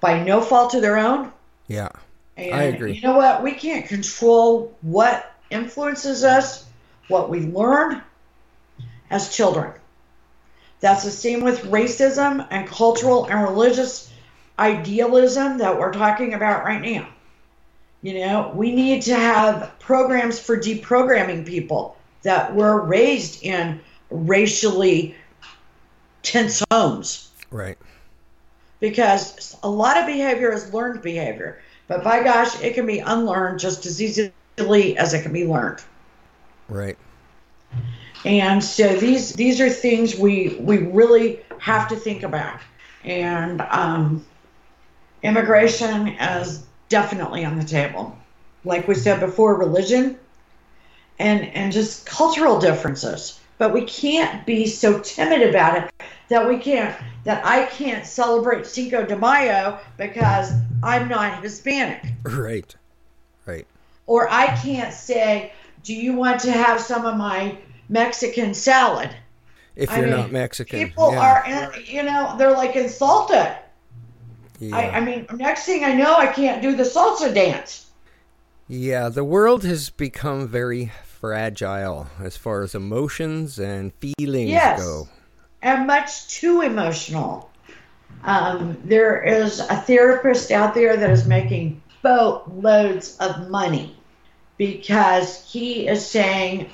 by 0.00 0.22
no 0.22 0.40
fault 0.40 0.74
of 0.74 0.82
their 0.82 0.98
own. 0.98 1.32
Yeah. 1.68 1.90
And 2.36 2.54
I 2.54 2.62
agree. 2.64 2.94
You 2.94 3.02
know 3.02 3.16
what? 3.16 3.42
We 3.42 3.52
can't 3.52 3.86
control 3.86 4.76
what 4.80 5.32
influences 5.50 6.24
us, 6.24 6.66
what 7.08 7.28
we 7.28 7.40
learn 7.40 8.02
as 9.10 9.34
children. 9.34 9.72
That's 10.80 11.04
the 11.04 11.10
same 11.10 11.42
with 11.42 11.60
racism 11.64 12.46
and 12.50 12.66
cultural 12.66 13.26
and 13.26 13.42
religious 13.42 14.10
idealism 14.58 15.58
that 15.58 15.78
we're 15.78 15.92
talking 15.92 16.34
about 16.34 16.64
right 16.64 16.80
now. 16.80 17.08
You 18.02 18.20
know, 18.20 18.52
we 18.54 18.74
need 18.74 19.02
to 19.02 19.14
have 19.14 19.78
programs 19.78 20.40
for 20.40 20.56
deprogramming 20.56 21.46
people 21.46 21.96
that 22.22 22.54
were 22.54 22.80
raised 22.80 23.42
in 23.42 23.80
racially 24.10 25.14
tense 26.22 26.62
homes. 26.70 27.30
Right. 27.50 27.76
Because 28.80 29.56
a 29.62 29.68
lot 29.68 29.98
of 29.98 30.06
behavior 30.06 30.50
is 30.52 30.72
learned 30.72 31.02
behavior, 31.02 31.60
but 31.88 32.02
by 32.02 32.22
gosh, 32.22 32.60
it 32.62 32.74
can 32.74 32.86
be 32.86 33.00
unlearned 33.00 33.60
just 33.60 33.84
as 33.84 34.00
easily 34.00 34.96
as 34.96 35.12
it 35.12 35.22
can 35.22 35.32
be 35.32 35.46
learned. 35.46 35.82
Right. 36.68 36.96
And 38.24 38.62
so 38.62 38.96
these 38.96 39.32
these 39.32 39.60
are 39.60 39.70
things 39.70 40.16
we 40.16 40.56
we 40.60 40.78
really 40.78 41.40
have 41.58 41.88
to 41.88 41.96
think 41.96 42.22
about. 42.22 42.60
And 43.04 43.60
um, 43.62 44.26
immigration 45.22 46.08
is 46.08 46.66
definitely 46.88 47.44
on 47.44 47.58
the 47.58 47.64
table. 47.64 48.16
Like 48.64 48.86
we 48.86 48.94
said 48.94 49.20
before, 49.20 49.54
religion 49.54 50.18
and 51.18 51.46
and 51.54 51.72
just 51.72 52.06
cultural 52.06 52.60
differences. 52.60 53.40
But 53.56 53.74
we 53.74 53.84
can't 53.84 54.46
be 54.46 54.66
so 54.66 55.00
timid 55.00 55.48
about 55.48 55.84
it 55.84 55.92
that 56.28 56.46
we 56.46 56.58
can't 56.58 56.96
that 57.24 57.44
I 57.44 57.66
can't 57.66 58.06
celebrate 58.06 58.66
Cinco 58.66 59.04
de 59.04 59.16
Mayo 59.16 59.78
because 59.96 60.52
I'm 60.82 61.08
not 61.08 61.42
Hispanic. 61.42 62.04
Right. 62.24 62.74
Right. 63.46 63.66
Or 64.06 64.28
I 64.30 64.46
can't 64.56 64.92
say, 64.92 65.52
"Do 65.82 65.94
you 65.94 66.14
want 66.14 66.40
to 66.40 66.52
have 66.52 66.80
some 66.80 67.06
of 67.06 67.16
my 67.16 67.56
Mexican 67.90 68.54
salad?" 68.54 69.10
If 69.76 69.90
you're 69.90 70.06
mean, 70.06 70.16
not 70.16 70.32
Mexican. 70.32 70.78
People 70.78 71.12
yeah. 71.12 71.70
are, 71.70 71.80
you 71.80 72.02
know, 72.02 72.34
they're 72.38 72.52
like 72.52 72.76
insulted. 72.76 73.56
Yeah. 74.58 74.76
I, 74.76 74.98
I 74.98 75.00
mean, 75.00 75.26
next 75.34 75.64
thing 75.64 75.84
I 75.84 75.94
know, 75.94 76.16
I 76.16 76.26
can't 76.26 76.60
do 76.60 76.76
the 76.76 76.82
salsa 76.82 77.32
dance. 77.32 77.86
Yeah, 78.68 79.08
the 79.08 79.24
world 79.24 79.64
has 79.64 79.90
become 79.90 80.46
very 80.46 80.92
fragile 81.02 82.08
as 82.20 82.36
far 82.36 82.62
as 82.62 82.74
emotions 82.74 83.58
and 83.58 83.92
feelings 83.94 84.50
Yes. 84.50 84.82
go. 84.82 85.08
and 85.62 85.86
much 85.86 86.28
too 86.28 86.60
emotional. 86.60 87.50
Um, 88.24 88.76
there 88.84 89.22
is 89.22 89.60
a 89.60 89.76
therapist 89.76 90.50
out 90.50 90.74
there 90.74 90.96
that 90.96 91.10
is 91.10 91.26
making 91.26 91.82
boatloads 92.02 93.16
of 93.18 93.48
money 93.48 93.96
because 94.58 95.50
he 95.50 95.88
is 95.88 96.06
saying, 96.06 96.68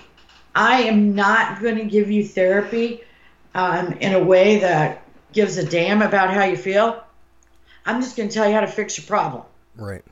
I 0.57 0.85
am 0.85 1.15
not 1.15 1.61
going 1.61 1.77
to 1.77 1.85
give 1.85 2.11
you 2.11 2.27
therapy 2.27 3.03
um, 3.55 3.93
in 3.93 4.15
a 4.15 4.25
way 4.25 4.61
that 4.61 5.03
gives 5.35 5.59
a 5.59 5.65
damn 5.65 6.01
about 6.01 6.33
how 6.33 6.45
you 6.45 6.57
feel. 6.57 7.05
I'm 7.85 8.01
just 8.01 8.17
going 8.17 8.31
to 8.31 8.35
tell 8.35 8.49
you 8.49 8.55
how 8.55 8.63
to 8.63 8.67
fix 8.67 8.97
your 8.97 9.07
problem. 9.07 9.43
Right. 9.77 10.03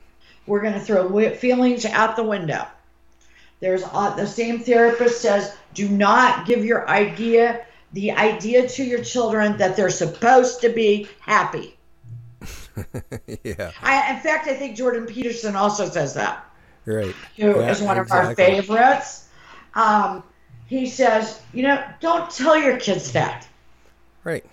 We're 0.45 0.61
going 0.61 0.75
to 0.75 0.79
throw 0.79 1.29
feelings 1.31 1.83
out 1.85 2.15
the 2.15 2.23
window. 2.23 2.67
There's 3.59 3.83
uh, 3.91 4.15
the 4.15 4.27
same 4.27 4.59
therapist 4.59 5.19
says, 5.19 5.51
do 5.73 5.89
not 5.89 6.45
give 6.45 6.63
your 6.63 6.87
idea, 6.87 7.65
the 7.93 8.11
idea 8.11 8.69
to 8.69 8.83
your 8.83 9.03
children 9.03 9.57
that 9.57 9.75
they're 9.75 9.89
supposed 9.89 10.61
to 10.61 10.69
be 10.69 11.07
happy. 11.21 11.75
yeah. 13.43 13.71
I, 13.81 14.13
in 14.13 14.19
fact, 14.19 14.47
I 14.47 14.53
think 14.53 14.77
Jordan 14.77 15.07
Peterson 15.07 15.55
also 15.55 15.89
says 15.89 16.13
that, 16.13 16.45
Right. 16.85 17.15
who 17.35 17.59
is 17.61 17.81
Yeah, 17.81 17.87
one 17.87 17.97
of 17.97 18.11
our 18.11 18.35
favorites. 18.35 19.27
Um, 19.73 20.23
he 20.67 20.87
says, 20.87 21.41
you 21.53 21.63
know, 21.63 21.83
don't 21.99 22.29
tell 22.29 22.57
your 22.57 22.77
kids 22.77 23.11
that. 23.11 23.47
Right. 24.23 24.45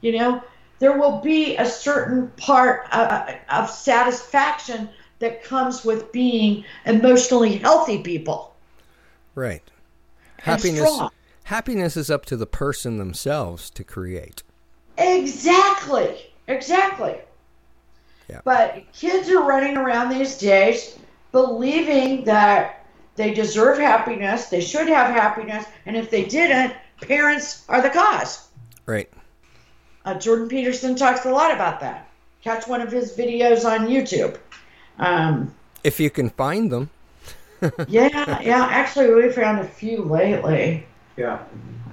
You 0.00 0.18
know, 0.18 0.42
there 0.78 0.98
will 0.98 1.18
be 1.20 1.56
a 1.56 1.66
certain 1.66 2.28
part 2.36 2.86
uh, 2.92 3.34
of 3.50 3.70
satisfaction 3.70 4.88
that 5.18 5.42
comes 5.42 5.84
with 5.84 6.12
being 6.12 6.64
emotionally 6.86 7.56
healthy 7.56 8.02
people. 8.02 8.54
Right. 9.34 9.62
Happiness 10.40 11.00
happiness 11.44 11.96
is 11.96 12.10
up 12.10 12.26
to 12.26 12.36
the 12.36 12.46
person 12.46 12.98
themselves 12.98 13.70
to 13.70 13.82
create. 13.82 14.42
Exactly. 14.98 16.26
Exactly. 16.46 17.16
Yeah. 18.28 18.40
But 18.44 18.84
kids 18.92 19.30
are 19.30 19.42
running 19.42 19.76
around 19.76 20.10
these 20.10 20.38
days 20.38 20.98
believing 21.32 22.24
that 22.24 22.77
they 23.18 23.34
deserve 23.34 23.78
happiness, 23.78 24.46
they 24.46 24.62
should 24.62 24.88
have 24.88 25.10
happiness, 25.10 25.66
and 25.84 25.96
if 25.96 26.08
they 26.08 26.24
didn't, 26.24 26.72
parents 27.02 27.64
are 27.68 27.82
the 27.82 27.90
cause. 27.90 28.48
Right. 28.86 29.10
Uh, 30.04 30.14
Jordan 30.14 30.48
Peterson 30.48 30.94
talks 30.96 31.26
a 31.26 31.30
lot 31.30 31.52
about 31.52 31.80
that. 31.80 32.08
Catch 32.42 32.66
one 32.66 32.80
of 32.80 32.90
his 32.90 33.14
videos 33.14 33.66
on 33.66 33.88
YouTube. 33.88 34.38
Um, 34.98 35.52
If 35.84 36.00
you 36.00 36.08
can 36.08 36.30
find 36.30 36.70
them. 36.70 36.90
yeah, 37.88 38.40
yeah. 38.40 38.68
Actually, 38.70 39.12
we 39.12 39.30
found 39.32 39.58
a 39.58 39.64
few 39.64 40.04
lately. 40.04 40.86
Yeah. 41.16 41.42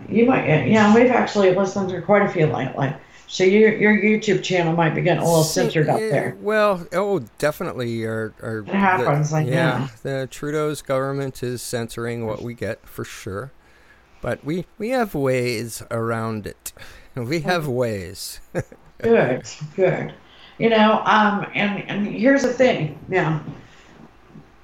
You 0.08 0.28
might, 0.28 0.68
yeah. 0.68 0.94
We've 0.94 1.10
actually 1.10 1.56
listened 1.56 1.90
to 1.90 2.02
quite 2.04 2.22
a 2.22 2.30
few 2.30 2.46
lately. 2.46 2.94
So 3.28 3.44
your 3.44 3.76
your 3.76 3.98
YouTube 3.98 4.44
channel 4.44 4.74
might 4.74 4.94
be 4.94 5.02
getting 5.02 5.24
a 5.24 5.26
little 5.26 5.44
censored 5.44 5.90
up 5.90 6.00
there. 6.00 6.38
Well, 6.42 6.88
oh, 6.94 7.20
definitely. 7.38 8.06
Our, 8.06 8.34
our, 8.42 8.60
It 8.60 8.68
happens 8.68 9.32
like 9.32 9.48
yeah, 9.48 9.88
the 10.04 10.28
Trudeau's 10.30 10.82
government 10.82 11.42
is 11.42 11.62
censoring 11.62 12.26
what 12.26 12.42
we 12.42 12.54
get 12.54 12.88
for 12.88 13.04
sure, 13.04 13.52
but 14.22 14.44
we 14.46 14.66
we 14.78 14.90
have 14.90 15.16
ways 15.16 15.84
around 15.92 16.48
it. 16.48 16.74
We 17.16 17.40
have 17.42 17.66
ways. 17.66 18.42
Good, 18.98 19.48
good. 19.78 20.14
You 20.58 20.70
know, 20.70 21.02
um, 21.06 21.48
and 21.54 21.90
and 21.90 22.06
here's 22.06 22.42
the 22.42 22.52
thing. 22.52 23.00
Now, 23.08 23.42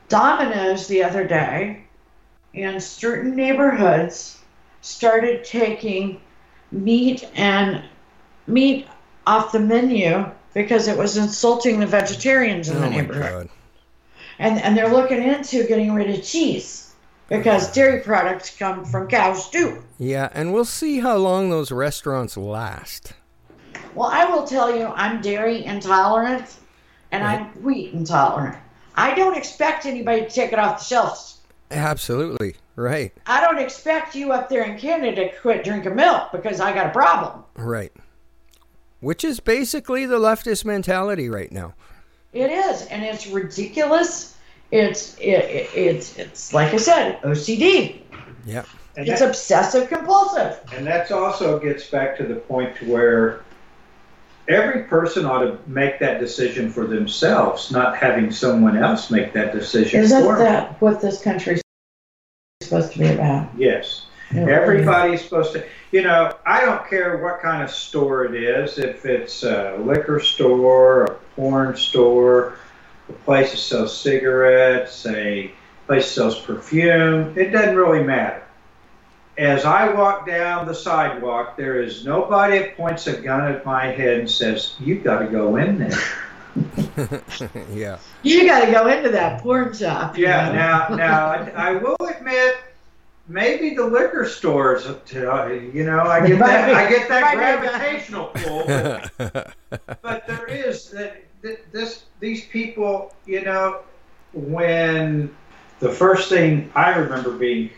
Domino's 0.09 0.87
the 0.87 1.01
other 1.01 1.25
day, 1.25 1.85
in 2.53 2.81
certain 2.81 3.37
neighborhoods, 3.37 4.39
started 4.81 5.45
taking 5.45 6.19
meat 6.71 7.29
and 7.35 7.83
meat 8.51 8.87
off 9.25 9.51
the 9.51 9.59
menu 9.59 10.25
because 10.53 10.87
it 10.87 10.97
was 10.97 11.17
insulting 11.17 11.79
the 11.79 11.87
vegetarians 11.87 12.69
in 12.69 12.77
oh 12.77 12.81
the 12.81 12.89
neighborhood. 12.89 13.47
god. 13.47 13.49
And 14.39 14.59
and 14.59 14.77
they're 14.77 14.91
looking 14.91 15.21
into 15.21 15.65
getting 15.65 15.93
rid 15.93 16.09
of 16.09 16.23
cheese 16.23 16.93
because 17.29 17.71
dairy 17.71 18.01
products 18.01 18.55
come 18.57 18.83
from 18.83 19.07
cows 19.07 19.49
too. 19.49 19.81
Yeah, 19.97 20.29
and 20.33 20.53
we'll 20.53 20.65
see 20.65 20.99
how 20.99 21.17
long 21.17 21.49
those 21.49 21.71
restaurants 21.71 22.35
last. 22.35 23.13
Well, 23.95 24.09
I 24.11 24.25
will 24.25 24.45
tell 24.45 24.75
you, 24.75 24.87
I'm 24.87 25.21
dairy 25.21 25.63
intolerant 25.63 26.57
and 27.11 27.23
I'm 27.23 27.45
wheat 27.63 27.93
intolerant. 27.93 28.57
I 28.95 29.13
don't 29.15 29.37
expect 29.37 29.85
anybody 29.85 30.21
to 30.21 30.29
take 30.29 30.53
it 30.53 30.59
off 30.59 30.79
the 30.79 30.85
shelves. 30.85 31.39
Absolutely 31.69 32.55
right. 32.75 33.13
I 33.25 33.41
don't 33.41 33.59
expect 33.59 34.15
you 34.15 34.31
up 34.31 34.49
there 34.49 34.63
in 34.63 34.77
Canada 34.77 35.29
to 35.29 35.37
quit 35.37 35.63
drinking 35.63 35.95
milk 35.95 36.31
because 36.31 36.59
I 36.59 36.73
got 36.73 36.87
a 36.87 36.91
problem. 36.91 37.43
Right. 37.55 37.91
Which 39.01 39.23
is 39.23 39.39
basically 39.39 40.05
the 40.05 40.19
leftist 40.19 40.63
mentality 40.63 41.27
right 41.29 41.51
now. 41.51 41.73
It 42.33 42.51
is, 42.51 42.85
and 42.87 43.03
it's 43.03 43.27
ridiculous. 43.27 44.37
It's 44.71 45.17
it, 45.17 45.23
it, 45.25 45.69
it's 45.75 46.17
it's 46.17 46.53
like 46.53 46.73
I 46.73 46.77
said, 46.77 47.21
OCD. 47.23 48.01
Yeah. 48.45 48.63
And 48.95 49.07
It's 49.07 49.19
that- 49.19 49.29
obsessive 49.29 49.89
compulsive. 49.89 50.59
And 50.73 50.85
that 50.87 51.11
also 51.11 51.59
gets 51.59 51.87
back 51.89 52.15
to 52.17 52.23
the 52.23 52.35
point 52.35 52.75
to 52.77 52.91
where 52.91 53.41
every 54.47 54.83
person 54.83 55.25
ought 55.25 55.43
to 55.43 55.57
make 55.67 55.99
that 55.99 56.19
decision 56.19 56.69
for 56.71 56.85
themselves, 56.87 57.71
not 57.71 57.97
having 57.97 58.31
someone 58.31 58.77
else 58.77 59.09
make 59.11 59.33
that 59.33 59.53
decision 59.53 60.01
Isn't 60.01 60.23
for 60.23 60.37
them. 60.37 60.45
that 60.45 60.81
what 60.81 61.01
this 61.01 61.21
country 61.21 61.55
is 61.55 61.61
supposed 62.61 62.91
to 62.93 62.99
be 62.99 63.07
about? 63.07 63.49
Yes. 63.57 64.05
Everybody's 64.33 65.23
supposed 65.23 65.53
to, 65.53 65.65
you 65.91 66.03
know, 66.03 66.35
I 66.45 66.61
don't 66.61 66.87
care 66.87 67.17
what 67.17 67.41
kind 67.41 67.63
of 67.63 67.71
store 67.71 68.25
it 68.25 68.35
is, 68.35 68.77
if 68.77 69.05
it's 69.05 69.43
a 69.43 69.77
liquor 69.79 70.19
store, 70.19 71.05
a 71.05 71.15
porn 71.35 71.75
store, 71.75 72.55
a 73.09 73.13
place 73.13 73.51
that 73.51 73.57
sells 73.57 73.97
cigarettes, 73.97 75.05
a 75.05 75.51
place 75.87 76.05
that 76.05 76.11
sells 76.11 76.39
perfume, 76.41 77.37
it 77.37 77.49
doesn't 77.51 77.75
really 77.75 78.03
matter. 78.03 78.43
As 79.37 79.65
I 79.65 79.91
walk 79.93 80.27
down 80.27 80.67
the 80.67 80.75
sidewalk, 80.75 81.57
there 81.57 81.81
is 81.81 82.05
nobody 82.05 82.59
that 82.59 82.77
points 82.77 83.07
a 83.07 83.19
gun 83.19 83.51
at 83.51 83.65
my 83.65 83.87
head 83.87 84.19
and 84.19 84.29
says, 84.29 84.75
You've 84.79 85.03
got 85.03 85.19
to 85.19 85.27
go 85.27 85.55
in 85.55 85.79
there. 85.79 85.99
yeah. 87.73 87.97
You 88.23 88.45
got 88.45 88.65
to 88.65 88.71
go 88.71 88.87
into 88.87 89.09
that 89.09 89.41
porn 89.41 89.73
shop. 89.73 90.17
Yeah, 90.17 90.49
know? 90.49 90.53
now, 90.53 90.95
now 90.95 91.25
I, 91.27 91.69
I 91.69 91.71
will 91.73 91.95
admit, 92.01 92.57
maybe 93.31 93.75
the 93.75 93.85
liquor 93.85 94.27
stores, 94.27 94.85
you 94.85 95.23
know, 95.23 96.01
I 96.01 96.27
get 96.27 96.39
that, 96.39 96.73
I 96.73 96.89
get 96.89 97.07
that 97.07 97.21
Might 97.21 97.31
be 97.31 97.37
a 97.37 97.41
guy. 97.41 97.57
gravitational 97.57 98.25
pull. 98.27 98.65
But, 98.65 99.55
but 100.01 100.27
there 100.27 100.47
is 100.47 100.89
that 100.91 101.23
that 101.41 101.71
this 101.71 102.03
these 102.19 102.45
people, 102.45 103.13
you 103.25 103.43
know, 103.43 103.81
when 104.33 105.35
the 105.79 105.89
first 105.89 106.29
thing 106.29 106.71
I 106.75 106.95
remember 106.95 107.31
being 107.31 107.71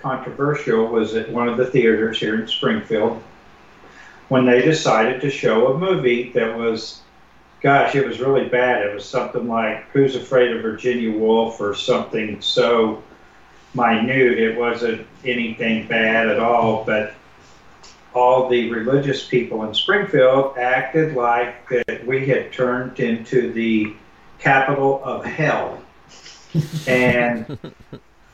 controversial 0.00 0.86
was 0.86 1.14
at 1.14 1.30
one 1.30 1.48
of 1.48 1.56
the 1.56 1.66
theaters 1.66 2.18
here 2.18 2.40
in 2.40 2.46
Springfield 2.46 3.22
when 4.28 4.44
they 4.44 4.62
decided 4.62 5.20
to 5.20 5.30
show 5.30 5.72
a 5.72 5.78
movie 5.78 6.30
that 6.32 6.56
was 6.56 7.00
gosh, 7.60 7.94
it 7.96 8.06
was 8.06 8.20
really 8.20 8.48
bad. 8.48 8.86
It 8.86 8.94
was 8.94 9.04
something 9.04 9.48
like 9.48 9.88
Who's 9.90 10.14
Afraid 10.14 10.56
of 10.56 10.62
Virginia 10.62 11.10
Woolf 11.10 11.60
or 11.60 11.74
something 11.74 12.40
so 12.40 13.02
minute. 13.74 14.38
It 14.38 14.58
wasn't 14.58 15.06
anything 15.24 15.86
bad 15.88 16.28
at 16.28 16.38
all, 16.38 16.84
but 16.84 17.14
all 18.14 18.48
the 18.48 18.70
religious 18.70 19.26
people 19.26 19.64
in 19.64 19.74
Springfield 19.74 20.56
acted 20.56 21.14
like 21.14 21.68
that 21.68 22.06
we 22.06 22.26
had 22.26 22.52
turned 22.52 22.98
into 23.00 23.52
the 23.52 23.94
capital 24.38 25.02
of 25.04 25.24
hell. 25.24 25.80
and 26.86 27.58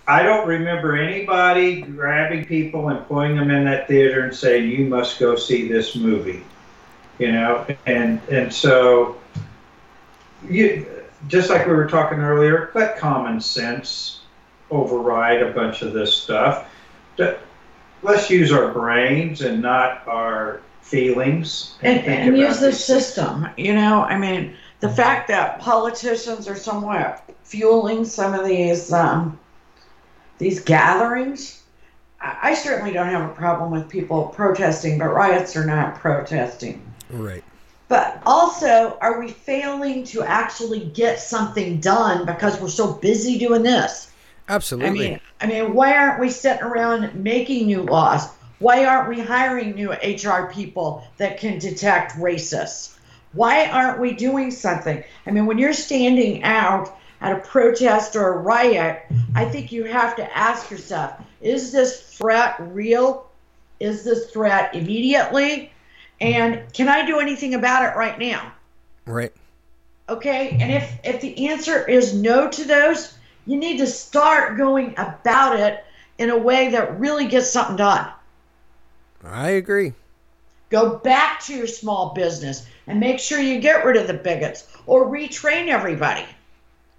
I 0.06 0.22
don't 0.22 0.46
remember 0.46 0.96
anybody 0.96 1.82
grabbing 1.82 2.44
people 2.44 2.88
and 2.88 3.06
putting 3.08 3.36
them 3.36 3.50
in 3.50 3.64
that 3.64 3.88
theater 3.88 4.24
and 4.24 4.34
saying, 4.34 4.70
"You 4.70 4.86
must 4.86 5.18
go 5.18 5.34
see 5.34 5.68
this 5.68 5.96
movie." 5.96 6.44
You 7.18 7.32
know, 7.32 7.66
and 7.86 8.20
and 8.30 8.52
so 8.52 9.16
you 10.48 10.86
just 11.26 11.48
like 11.48 11.66
we 11.66 11.72
were 11.72 11.86
talking 11.86 12.18
earlier, 12.18 12.70
let 12.74 12.98
common 12.98 13.40
sense 13.40 14.20
override 14.76 15.42
a 15.42 15.52
bunch 15.52 15.82
of 15.82 15.92
this 15.92 16.14
stuff. 16.14 16.68
Let's 18.02 18.28
use 18.28 18.52
our 18.52 18.72
brains 18.72 19.40
and 19.40 19.62
not 19.62 20.06
our 20.06 20.60
feelings. 20.82 21.76
And, 21.82 22.00
and, 22.00 22.28
and 22.28 22.38
use 22.38 22.60
the 22.60 22.72
system. 22.72 23.48
You 23.56 23.74
know, 23.74 24.02
I 24.02 24.18
mean, 24.18 24.54
the 24.80 24.90
fact 24.90 25.28
that 25.28 25.58
politicians 25.60 26.46
are 26.46 26.56
somewhat 26.56 27.24
fueling 27.42 28.04
some 28.04 28.34
of 28.34 28.44
these 28.46 28.92
um, 28.92 29.38
these 30.38 30.60
gatherings. 30.60 31.62
I 32.20 32.54
certainly 32.54 32.92
don't 32.92 33.08
have 33.08 33.30
a 33.30 33.34
problem 33.34 33.70
with 33.70 33.88
people 33.88 34.28
protesting, 34.28 34.98
but 34.98 35.08
riots 35.08 35.56
are 35.56 35.66
not 35.66 35.96
protesting. 35.96 36.82
Right. 37.10 37.44
But 37.88 38.22
also, 38.24 38.96
are 39.02 39.20
we 39.20 39.28
failing 39.28 40.04
to 40.04 40.22
actually 40.22 40.86
get 40.86 41.20
something 41.20 41.80
done 41.80 42.24
because 42.24 42.58
we're 42.58 42.68
so 42.68 42.94
busy 42.94 43.38
doing 43.38 43.62
this? 43.62 44.10
Absolutely. 44.48 44.88
I 44.88 44.92
mean, 44.92 45.20
I 45.40 45.46
mean, 45.46 45.74
why 45.74 45.96
aren't 45.96 46.20
we 46.20 46.30
sitting 46.30 46.62
around 46.62 47.14
making 47.14 47.66
new 47.66 47.82
laws? 47.82 48.28
Why 48.58 48.84
aren't 48.84 49.08
we 49.08 49.20
hiring 49.20 49.74
new 49.74 49.92
HR 49.92 50.50
people 50.52 51.06
that 51.18 51.38
can 51.38 51.58
detect 51.58 52.12
racists? 52.12 52.96
Why 53.32 53.66
aren't 53.66 54.00
we 54.00 54.12
doing 54.12 54.50
something? 54.50 55.02
I 55.26 55.30
mean, 55.30 55.46
when 55.46 55.58
you're 55.58 55.72
standing 55.72 56.44
out 56.44 56.96
at 57.20 57.32
a 57.32 57.40
protest 57.40 58.16
or 58.16 58.34
a 58.34 58.38
riot, 58.38 59.02
I 59.34 59.46
think 59.46 59.72
you 59.72 59.84
have 59.84 60.16
to 60.16 60.36
ask 60.36 60.70
yourself 60.70 61.20
is 61.40 61.72
this 61.72 62.00
threat 62.00 62.56
real? 62.58 63.28
Is 63.80 64.04
this 64.04 64.30
threat 64.30 64.74
immediately? 64.74 65.72
And 66.20 66.62
can 66.72 66.88
I 66.88 67.04
do 67.04 67.18
anything 67.18 67.54
about 67.54 67.84
it 67.84 67.96
right 67.96 68.18
now? 68.18 68.52
Right. 69.04 69.32
Okay. 70.08 70.56
And 70.60 70.72
if, 70.72 70.98
if 71.04 71.20
the 71.20 71.48
answer 71.48 71.86
is 71.86 72.14
no 72.14 72.48
to 72.48 72.64
those, 72.64 73.14
you 73.46 73.56
need 73.56 73.78
to 73.78 73.86
start 73.86 74.56
going 74.56 74.94
about 74.96 75.58
it 75.58 75.84
in 76.18 76.30
a 76.30 76.38
way 76.38 76.70
that 76.70 76.98
really 76.98 77.26
gets 77.26 77.50
something 77.50 77.76
done. 77.76 78.08
I 79.24 79.50
agree. 79.50 79.92
Go 80.70 80.98
back 80.98 81.40
to 81.44 81.54
your 81.54 81.66
small 81.66 82.14
business 82.14 82.66
and 82.86 83.00
make 83.00 83.18
sure 83.18 83.38
you 83.38 83.60
get 83.60 83.84
rid 83.84 83.96
of 83.96 84.06
the 84.06 84.14
bigots 84.14 84.66
or 84.86 85.06
retrain 85.06 85.68
everybody. 85.68 86.24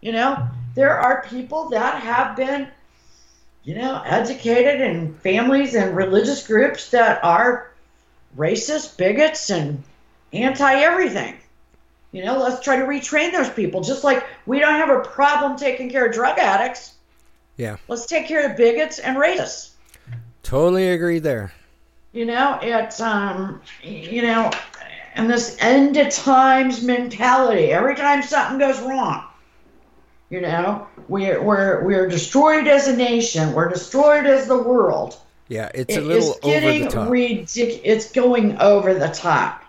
You 0.01 0.11
know, 0.11 0.47
there 0.75 0.97
are 0.97 1.25
people 1.29 1.69
that 1.69 2.01
have 2.01 2.35
been, 2.35 2.67
you 3.63 3.75
know, 3.75 4.01
educated 4.05 4.81
in 4.81 5.15
families 5.15 5.75
and 5.75 5.95
religious 5.95 6.45
groups 6.45 6.91
that 6.91 7.23
are 7.23 7.71
racist, 8.37 8.97
bigots, 8.97 9.49
and 9.49 9.83
anti 10.33 10.75
everything. 10.75 11.37
You 12.15 12.23
know, 12.23 12.37
let's 12.37 12.63
try 12.63 12.77
to 12.77 12.85
retrain 12.85 13.33
those 13.33 13.49
people. 13.49 13.81
Just 13.81 14.05
like 14.05 14.25
we 14.45 14.59
don't 14.59 14.75
have 14.75 14.89
a 14.89 15.01
problem 15.01 15.57
taking 15.57 15.89
care 15.89 16.05
of 16.05 16.13
drug 16.13 16.39
addicts. 16.39 16.93
Yeah. 17.57 17.75
Let's 17.89 18.05
take 18.05 18.25
care 18.25 18.49
of 18.49 18.55
bigots 18.55 18.99
and 18.99 19.17
racists. 19.17 19.71
Totally 20.41 20.91
agree 20.91 21.19
there. 21.19 21.51
You 22.13 22.23
know, 22.23 22.57
it's 22.61 23.01
um, 23.01 23.61
you 23.83 24.21
know, 24.21 24.49
and 25.15 25.29
this 25.29 25.57
end 25.59 25.97
of 25.97 26.09
times 26.09 26.81
mentality. 26.81 27.73
Every 27.73 27.97
time 27.97 28.23
something 28.23 28.59
goes 28.59 28.79
wrong, 28.79 29.25
you 30.29 30.39
know, 30.39 30.87
we're 31.09 31.43
we're 31.43 31.83
we're 31.83 32.07
destroyed 32.07 32.65
as 32.65 32.87
a 32.87 32.95
nation. 32.95 33.51
We're 33.51 33.67
destroyed 33.67 34.25
as 34.25 34.47
the 34.47 34.63
world. 34.63 35.17
Yeah, 35.49 35.69
it's 35.75 35.97
a 35.97 35.99
little 35.99 36.37
over 36.43 36.61
the 36.61 36.87
top. 36.87 37.09
Ridic- 37.09 37.81
it's 37.83 38.09
going 38.13 38.57
over 38.61 38.93
the 38.93 39.09
top. 39.09 39.64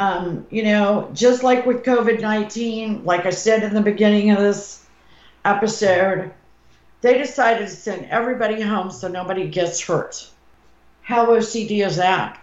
Um, 0.00 0.46
you 0.50 0.62
know, 0.62 1.10
just 1.12 1.42
like 1.42 1.66
with 1.66 1.84
COVID 1.84 2.20
nineteen, 2.20 3.04
like 3.04 3.26
I 3.26 3.30
said 3.30 3.62
in 3.62 3.74
the 3.74 3.82
beginning 3.82 4.30
of 4.30 4.38
this 4.38 4.86
episode, 5.44 6.32
they 7.02 7.18
decided 7.18 7.68
to 7.68 7.74
send 7.74 8.06
everybody 8.06 8.62
home 8.62 8.90
so 8.90 9.08
nobody 9.08 9.46
gets 9.46 9.80
hurt. 9.80 10.26
How 11.02 11.26
OCD 11.26 11.84
is 11.84 11.96
that? 11.96 12.40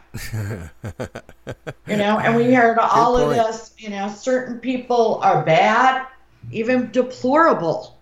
you 1.88 1.98
know, 1.98 2.20
and 2.20 2.36
we 2.36 2.54
heard 2.54 2.78
all 2.78 3.18
of 3.18 3.32
this. 3.32 3.74
You 3.80 3.90
know, 3.90 4.08
certain 4.10 4.60
people 4.60 5.20
are 5.24 5.44
bad 5.44 6.06
even 6.52 6.92
deplorable. 6.92 7.98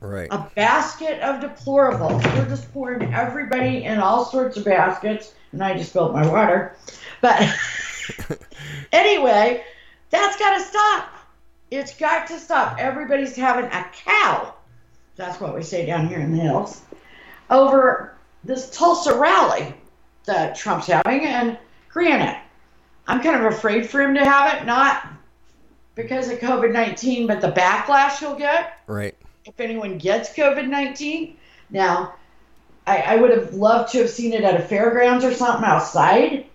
Right. 0.00 0.28
A 0.30 0.48
basket 0.54 1.20
of 1.20 1.40
deplorables. 1.42 2.22
We're 2.36 2.48
just 2.48 2.72
pouring 2.72 3.12
everybody 3.12 3.84
in 3.84 3.98
all 3.98 4.24
sorts 4.24 4.56
of 4.56 4.64
baskets, 4.64 5.34
and 5.52 5.62
I 5.62 5.76
just 5.76 5.90
spilled 5.90 6.12
my 6.12 6.26
water. 6.26 6.76
But 7.20 7.42
anyway, 8.92 9.64
that's 10.10 10.38
got 10.38 10.58
to 10.58 10.64
stop. 10.64 11.08
It's 11.70 11.94
got 11.96 12.26
to 12.28 12.38
stop. 12.38 12.78
Everybody's 12.78 13.36
having 13.36 13.66
a 13.66 13.86
cow. 14.04 14.54
That's 15.16 15.40
what 15.40 15.54
we 15.54 15.62
say 15.62 15.84
down 15.84 16.08
here 16.08 16.20
in 16.20 16.32
the 16.32 16.42
hills. 16.42 16.80
Over 17.50 18.16
this 18.44 18.70
Tulsa 18.70 19.18
rally 19.18 19.74
that 20.24 20.56
Trump's 20.56 20.86
having, 20.86 21.24
and 21.24 21.58
granted, 21.88 22.38
I'm 23.06 23.20
kind 23.22 23.44
of 23.44 23.52
afraid 23.52 23.88
for 23.88 24.00
him 24.00 24.14
to 24.14 24.24
have 24.24 24.54
it, 24.54 24.66
not 24.66 25.06
because 25.94 26.30
of 26.30 26.38
COVID 26.38 26.72
19, 26.72 27.26
but 27.26 27.40
the 27.40 27.50
backlash 27.50 28.18
he'll 28.18 28.36
get. 28.36 28.78
Right. 28.86 29.16
If 29.44 29.58
anyone 29.58 29.98
gets 29.98 30.32
COVID 30.32 30.68
19. 30.68 31.36
Now, 31.70 32.14
I, 32.86 32.98
I, 32.98 33.16
would 33.16 33.30
have 33.30 33.52
loved 33.52 33.92
to 33.92 33.98
have 33.98 34.08
seen 34.08 34.32
it 34.32 34.42
at 34.42 34.58
a 34.58 34.62
fairgrounds 34.62 35.24
or 35.24 35.34
something 35.34 35.64
outside. 35.64 36.46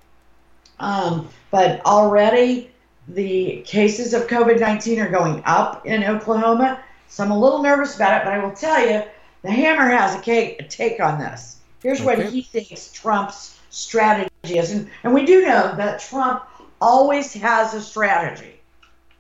Um, 0.84 1.30
but 1.50 1.86
already 1.86 2.70
the 3.08 3.62
cases 3.66 4.14
of 4.14 4.28
COVID 4.28 4.60
19 4.60 5.00
are 5.00 5.10
going 5.10 5.42
up 5.46 5.86
in 5.86 6.04
Oklahoma. 6.04 6.84
So 7.08 7.24
I'm 7.24 7.32
a 7.32 7.40
little 7.40 7.64
nervous 7.64 7.96
about 7.96 8.22
it, 8.22 8.26
but 8.26 8.34
I 8.34 8.44
will 8.44 8.52
tell 8.52 8.86
you, 8.86 9.04
the 9.44 9.52
Hammer 9.52 9.88
has 9.88 10.16
a, 10.16 10.20
cake, 10.20 10.58
a 10.60 10.64
take 10.64 11.00
on 11.00 11.20
this. 11.20 11.60
Here's 11.82 12.02
okay. 12.02 12.18
what 12.18 12.26
he 12.26 12.42
thinks 12.42 12.92
Trump's 12.92 13.60
strategy 13.70 14.30
is. 14.44 14.72
And, 14.72 14.90
and 15.04 15.14
we 15.14 15.26
do 15.26 15.42
know 15.42 15.74
that 15.76 16.02
Trump 16.02 16.44
always 16.82 17.34
has 17.34 17.74
a 17.74 17.82
strategy. 17.82 18.60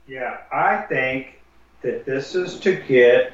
Yeah, 0.07 0.39
I 0.51 0.77
think 0.89 1.39
that 1.81 2.05
this 2.05 2.35
is 2.35 2.59
to 2.59 2.75
get 2.75 3.33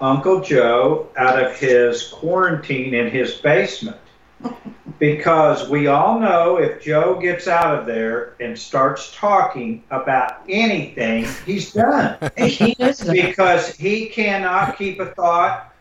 Uncle 0.00 0.40
Joe 0.40 1.08
out 1.16 1.42
of 1.42 1.58
his 1.58 2.08
quarantine 2.08 2.94
in 2.94 3.10
his 3.10 3.34
basement. 3.34 3.98
because 4.98 5.68
we 5.68 5.86
all 5.86 6.18
know 6.18 6.56
if 6.56 6.82
Joe 6.82 7.18
gets 7.20 7.48
out 7.48 7.78
of 7.78 7.86
there 7.86 8.34
and 8.40 8.58
starts 8.58 9.14
talking 9.14 9.82
about 9.90 10.42
anything, 10.48 11.26
he's 11.44 11.72
done. 11.74 12.16
because 12.36 13.74
he 13.74 14.06
cannot 14.06 14.78
keep 14.78 15.00
a 15.00 15.06
thought. 15.06 15.72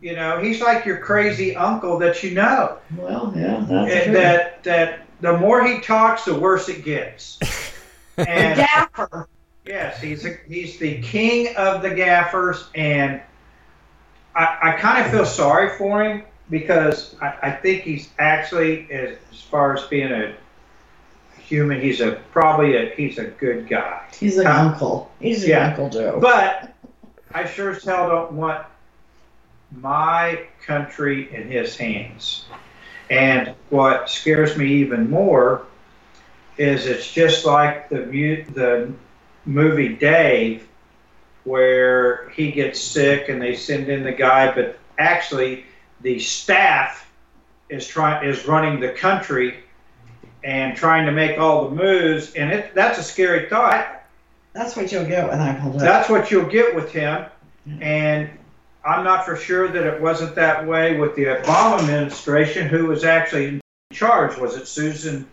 You 0.00 0.16
know, 0.16 0.40
he's 0.40 0.60
like 0.60 0.84
your 0.84 0.98
crazy 0.98 1.54
uncle 1.54 1.98
that 1.98 2.22
you 2.22 2.32
know. 2.32 2.78
Well, 2.96 3.32
yeah, 3.36 3.64
that's 3.68 3.92
and 3.92 4.04
true. 4.04 4.12
that 4.14 4.64
that 4.64 5.06
the 5.20 5.38
more 5.38 5.64
he 5.64 5.80
talks, 5.80 6.24
the 6.24 6.34
worse 6.34 6.68
it 6.68 6.84
gets. 6.84 7.38
And, 8.18 8.58
Gaffer. 8.58 9.26
Yes, 9.64 9.98
he's 10.00 10.26
a, 10.26 10.36
he's 10.46 10.78
the 10.78 11.00
king 11.00 11.56
of 11.56 11.80
the 11.80 11.94
gaffers, 11.94 12.68
and 12.74 13.22
I, 14.36 14.58
I 14.62 14.72
kind 14.72 15.04
of 15.04 15.10
feel 15.10 15.24
sorry 15.24 15.78
for 15.78 16.04
him 16.04 16.22
because 16.52 17.16
I, 17.20 17.34
I 17.42 17.50
think 17.50 17.82
he's 17.82 18.10
actually, 18.18 18.86
as, 18.92 19.16
as 19.32 19.40
far 19.40 19.74
as 19.74 19.82
being 19.84 20.12
a 20.12 20.34
human, 21.38 21.80
he's 21.80 22.00
a 22.00 22.20
probably 22.30 22.76
a 22.76 22.94
he's 22.94 23.18
a 23.18 23.24
good 23.24 23.66
guy. 23.66 24.06
He's 24.20 24.36
an 24.36 24.46
um, 24.46 24.68
uncle. 24.68 25.10
He's 25.18 25.42
an 25.44 25.70
Uncle 25.70 25.88
Joe. 25.88 26.20
But 26.20 26.72
I 27.32 27.46
sure 27.46 27.70
as 27.70 27.82
hell 27.82 28.08
don't 28.08 28.32
want 28.32 28.66
my 29.72 30.46
country 30.64 31.34
in 31.34 31.48
his 31.48 31.74
hands. 31.76 32.44
And 33.08 33.54
what 33.70 34.10
scares 34.10 34.56
me 34.56 34.66
even 34.74 35.08
more 35.10 35.66
is 36.58 36.84
it's 36.86 37.10
just 37.10 37.46
like 37.46 37.88
the 37.88 38.44
the 38.52 38.92
movie 39.46 39.96
Dave, 39.96 40.68
where 41.44 42.28
he 42.28 42.52
gets 42.52 42.78
sick 42.78 43.30
and 43.30 43.40
they 43.40 43.56
send 43.56 43.88
in 43.88 44.04
the 44.04 44.12
guy, 44.12 44.54
but 44.54 44.78
actually 44.98 45.64
the 46.02 46.18
staff 46.18 47.10
is 47.68 47.86
trying 47.86 48.28
is 48.28 48.46
running 48.46 48.80
the 48.80 48.90
country 48.90 49.60
and 50.44 50.76
trying 50.76 51.06
to 51.06 51.12
make 51.12 51.38
all 51.38 51.68
the 51.68 51.74
moves, 51.74 52.34
and 52.34 52.50
it 52.50 52.74
that's 52.74 52.98
a 52.98 53.02
scary 53.02 53.48
thought. 53.48 54.02
That's 54.52 54.76
what 54.76 54.92
you'll 54.92 55.06
get 55.06 55.30
with 55.30 55.38
Joe. 55.38 55.78
That's 55.78 56.10
what 56.10 56.30
you'll 56.30 56.50
get 56.50 56.74
with 56.74 56.92
him. 56.92 57.24
And 57.80 58.28
I'm 58.84 59.04
not 59.04 59.24
for 59.24 59.36
sure 59.36 59.68
that 59.68 59.86
it 59.86 60.00
wasn't 60.00 60.34
that 60.34 60.66
way 60.66 60.98
with 60.98 61.14
the 61.14 61.24
Obama 61.26 61.78
administration, 61.78 62.68
who 62.68 62.86
was 62.86 63.04
actually 63.04 63.46
in 63.46 63.60
charge. 63.92 64.36
Was 64.36 64.56
it 64.56 64.66
Susan 64.66 65.28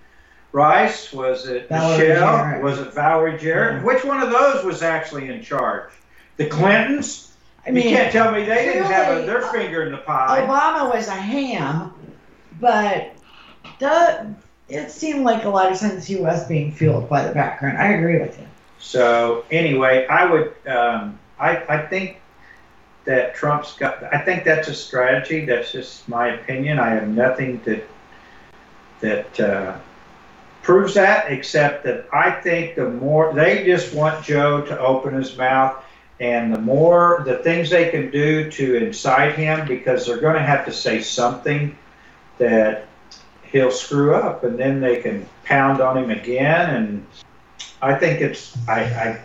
Rice? 0.52 1.12
Was 1.12 1.48
it 1.48 1.68
Valerie 1.68 2.10
Michelle? 2.10 2.38
Jarrett. 2.38 2.64
Was 2.64 2.80
it 2.80 2.94
Valerie 2.94 3.38
Jarrett? 3.38 3.78
Yeah. 3.78 3.84
Which 3.84 4.06
one 4.06 4.22
of 4.22 4.30
those 4.30 4.64
was 4.64 4.84
actually 4.84 5.30
in 5.30 5.42
charge? 5.42 5.92
The 6.38 6.46
Clintons? 6.46 7.29
I 7.66 7.72
mean, 7.72 7.90
you 7.90 7.96
can't 7.96 8.12
tell 8.12 8.32
me 8.32 8.46
they 8.46 8.66
didn't 8.66 8.86
have 8.86 9.18
a, 9.18 9.26
their 9.26 9.42
finger 9.44 9.84
in 9.84 9.92
the 9.92 10.00
pie. 10.00 10.42
Obama 10.42 10.94
was 10.94 11.08
a 11.08 11.16
ham, 11.16 11.94
but 12.60 13.14
the, 13.80 14.34
it 14.68 14.92
seemed 14.92 15.24
like 15.24 15.44
a 15.44 15.50
lot 15.50 15.72
of 15.72 15.80
times 15.80 16.06
he 16.06 16.16
was 16.16 16.48
being 16.48 16.72
fueled 16.72 17.10
by 17.10 17.28
the 17.28 17.34
background. 17.34 17.78
I 17.78 17.94
agree 17.94 18.20
with 18.20 18.40
you. 18.40 18.46
So 18.80 19.46
anyway, 19.52 20.08
I 20.08 20.26
would, 20.26 20.54
um, 20.68 21.20
I, 21.38 21.58
I 21.68 21.86
think 21.88 22.22
that 23.06 23.36
Trump's 23.36 23.74
got. 23.74 24.04
I 24.14 24.20
think 24.20 24.44
that's 24.44 24.68
a 24.68 24.74
strategy. 24.74 25.46
That's 25.46 25.72
just 25.72 26.08
my 26.08 26.28
opinion. 26.36 26.80
I 26.80 26.90
have 26.90 27.08
nothing 27.08 27.62
that 27.66 27.84
that 29.02 29.40
uh, 29.40 29.78
proves 30.62 30.94
that, 30.94 31.32
except 31.32 31.86
that 31.86 32.08
I 32.14 32.30
think 32.30 32.76
the 32.76 32.90
more 32.90 33.34
they 33.34 33.66
just 33.66 33.94
want 33.94 34.24
Joe 34.24 34.62
to 34.62 34.80
open 34.80 35.14
his 35.14 35.36
mouth, 35.38 35.84
and 36.20 36.54
the 36.54 36.60
more 36.60 37.24
the 37.26 37.38
things 37.38 37.70
they 37.70 37.90
can 37.90 38.12
do 38.12 38.50
to 38.52 38.76
incite 38.76 39.36
him, 39.36 39.68
because 39.68 40.06
they're 40.06 40.22
going 40.22 40.36
to 40.36 40.42
have 40.42 40.66
to 40.66 40.72
say 40.72 41.02
something 41.02 41.78
that 42.38 42.88
he'll 43.44 43.72
screw 43.72 44.16
up, 44.16 44.44
and 44.44 44.58
then 44.58 44.80
they 44.80 45.02
can 45.02 45.28
pound 45.44 45.82
on 45.82 45.98
him 45.98 46.12
again 46.12 46.76
and 46.76 47.06
I 47.82 47.96
think 47.96 48.22
it's. 48.22 48.58
I, 48.68 48.82
I 48.82 49.22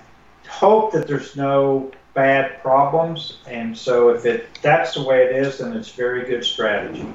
hope 0.49 0.93
that 0.93 1.07
there's 1.07 1.37
no 1.37 1.91
bad 2.15 2.63
problems, 2.63 3.39
and 3.47 3.77
so 3.77 4.11
if 4.11 4.25
it 4.25 4.49
that's 4.63 4.95
the 4.95 5.03
way 5.03 5.25
it 5.25 5.37
is, 5.37 5.59
then 5.59 5.73
it's 5.73 5.91
very 5.91 6.25
good 6.25 6.45
strategy. 6.45 7.07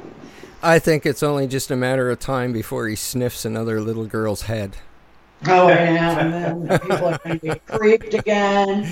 I 0.61 0.79
think 0.79 1.05
it's 1.05 1.23
only 1.23 1.47
just 1.47 1.71
a 1.71 1.77
matter 1.77 2.09
of 2.09 2.19
time 2.19 2.51
before 2.51 2.87
he 2.87 2.95
sniffs 2.95 3.45
another 3.45 3.79
little 3.79 4.05
girl's 4.05 4.43
head. 4.43 4.75
Oh 5.47 5.69
yeah, 5.69 6.19
and 6.19 6.33
then 6.67 6.79
people 6.79 7.07
are 7.07 7.17
going 7.19 7.39
to 7.39 7.53
be 7.53 7.59
creeped 7.59 8.13
again. 8.13 8.89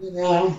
You 0.00 0.12
know, 0.12 0.56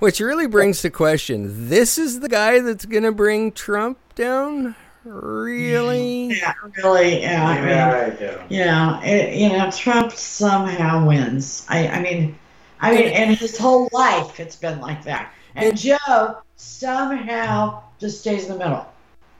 Which 0.00 0.20
really 0.20 0.46
brings 0.46 0.82
to 0.82 0.90
question 0.90 1.68
this 1.70 1.96
is 1.96 2.20
the 2.20 2.28
guy 2.28 2.60
that's 2.60 2.84
going 2.84 3.04
to 3.04 3.12
bring 3.12 3.52
Trump 3.52 3.98
down? 4.14 4.76
Really? 5.04 6.28
yeah, 6.38 6.52
really, 6.76 7.22
yeah. 7.22 7.46
I 7.46 7.60
mean, 7.60 7.68
Yeah, 7.68 8.06
I 8.06 8.10
do. 8.10 8.38
Yeah, 8.50 9.02
it, 9.02 9.34
you 9.34 9.48
know, 9.48 9.70
Trump 9.70 10.12
somehow 10.12 11.06
wins. 11.06 11.64
I, 11.68 11.88
I 11.88 12.02
mean, 12.02 12.38
I 12.80 12.94
mean, 12.94 13.08
and 13.08 13.36
his 13.36 13.56
whole 13.56 13.88
life 13.92 14.38
it's 14.38 14.56
been 14.56 14.80
like 14.80 15.04
that. 15.04 15.32
And 15.54 15.76
Joe 15.76 16.38
somehow 16.56 17.82
just 17.98 18.20
stays 18.20 18.44
in 18.44 18.52
the 18.52 18.58
middle. 18.58 18.86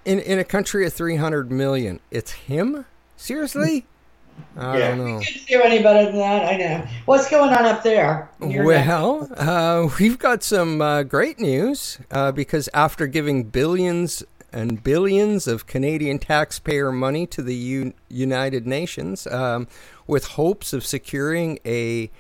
In, 0.05 0.19
in 0.19 0.38
a 0.38 0.45
country 0.45 0.87
of 0.87 0.93
300 0.93 1.53
million, 1.53 2.01
it's 2.11 2.33
him? 2.33 2.87
Seriously? 3.17 3.87
I 4.57 4.79
Yeah. 4.79 4.88
don't 4.88 4.99
know. 4.99 5.21
Couldn't 5.21 5.47
do 5.49 5.62
any 5.62 5.83
better 5.83 6.05
than 6.11 6.16
that. 6.18 6.45
I 6.53 6.57
know. 6.57 6.87
What's 7.07 7.31
going 7.31 7.53
on 7.53 7.64
up 7.64 7.83
there? 7.83 8.29
You're 8.47 8.64
Well, 8.64 9.29
uh, 9.37 9.88
we've 9.99 10.18
got 10.18 10.42
some 10.42 10.81
uh, 10.83 11.03
great 11.05 11.40
news 11.40 11.99
uh, 12.11 12.33
because 12.33 12.68
after 12.75 13.07
giving 13.07 13.45
billions 13.45 14.23
and 14.53 14.83
billions 14.85 15.47
of 15.47 15.66
Canadian 15.66 16.18
taxpayer 16.18 16.92
money 16.92 17.27
to 17.29 17.40
the 17.42 17.55
U- 17.55 17.95
United 18.11 18.66
Nations 18.66 19.27
um, 19.27 19.66
with 20.07 20.27
hopes 20.27 20.75
of 20.75 20.85
securing 20.85 21.59
a 21.64 22.11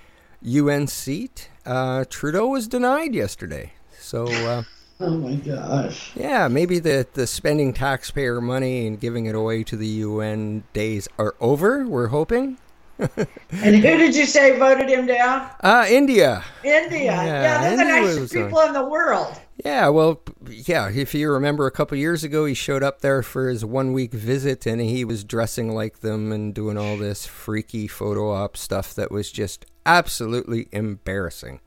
UN 0.40 0.86
seat, 0.86 1.50
uh, 1.66 2.04
Trudeau 2.08 2.46
was 2.48 2.66
denied 2.66 3.14
yesterday. 3.14 3.72
So, 4.00 4.26
uh, 4.26 4.62
oh 5.02 5.10
my 5.18 5.34
gosh. 5.34 6.12
yeah, 6.14 6.48
maybe 6.48 6.78
the, 6.78 7.06
the 7.12 7.26
spending 7.26 7.72
taxpayer 7.72 8.40
money 8.40 8.86
and 8.86 9.00
giving 9.00 9.26
it 9.26 9.34
away 9.34 9.64
to 9.64 9.76
the 9.76 9.86
UN 9.86 10.64
days 10.72 11.08
are 11.18 11.34
over, 11.40 11.86
we're 11.86 12.08
hoping. 12.08 12.58
And 12.98 13.76
who 13.76 13.96
did 13.98 14.14
you 14.14 14.26
say 14.26 14.58
voted 14.58 14.88
him 14.88 15.06
down? 15.06 15.48
Uh, 15.60 15.86
India. 15.88 16.44
India. 16.62 17.02
Yeah, 17.02 17.24
Yeah, 17.24 17.60
they're 17.60 17.76
the 17.76 17.84
nicest 17.84 18.20
was 18.20 18.36
on. 18.36 18.44
people 18.44 18.60
in 18.60 18.72
the 18.74 18.84
world. 18.84 19.34
Yeah, 19.64 19.88
well, 19.88 20.20
yeah. 20.48 20.88
If 20.88 21.14
you 21.14 21.30
remember, 21.30 21.66
a 21.66 21.70
couple 21.72 21.96
years 21.98 22.22
ago, 22.22 22.44
he 22.44 22.54
showed 22.54 22.82
up 22.82 23.00
there 23.00 23.22
for 23.22 23.48
his 23.48 23.64
one 23.64 23.92
week 23.92 24.12
visit, 24.12 24.66
and 24.66 24.80
he 24.80 25.04
was 25.04 25.24
dressing 25.24 25.74
like 25.74 26.00
them 26.00 26.30
and 26.32 26.54
doing 26.54 26.76
all 26.76 26.96
this 26.96 27.26
freaky 27.26 27.88
photo 27.88 28.30
op 28.30 28.56
stuff 28.56 28.94
that 28.94 29.10
was 29.10 29.32
just 29.32 29.66
absolutely 29.84 30.68
embarrassing. 30.72 31.60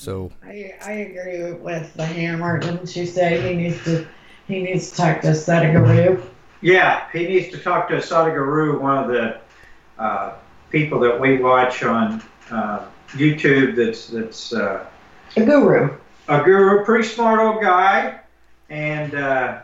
So, 0.00 0.32
I, 0.42 0.72
I 0.82 0.92
agree 0.92 1.52
with 1.52 1.92
the 1.92 2.06
hammer. 2.06 2.58
Didn't 2.58 2.96
you 2.96 3.04
say 3.04 3.38
he 3.46 3.54
needs 3.54 3.84
to 3.84 4.06
he 4.48 4.62
needs 4.62 4.92
to 4.92 4.96
talk 4.96 5.20
to 5.20 5.28
Sadhguru? 5.28 6.24
Yeah, 6.62 7.06
he 7.12 7.26
needs 7.26 7.50
to 7.50 7.58
talk 7.58 7.88
to 7.88 7.96
Asada 7.96 8.32
Guru, 8.32 8.80
one 8.80 9.04
of 9.04 9.10
the 9.10 9.40
uh, 9.98 10.32
people 10.70 11.00
that 11.00 11.20
we 11.20 11.36
watch 11.36 11.82
on 11.82 12.22
uh, 12.50 12.86
YouTube. 13.10 13.76
That's 13.76 14.06
that's 14.06 14.54
uh, 14.54 14.86
A 15.36 15.44
guru. 15.44 15.94
a 16.28 16.42
guru, 16.44 16.82
pretty 16.86 17.06
smart 17.06 17.38
old 17.38 17.62
guy, 17.62 18.20
and 18.70 19.14
uh, 19.14 19.60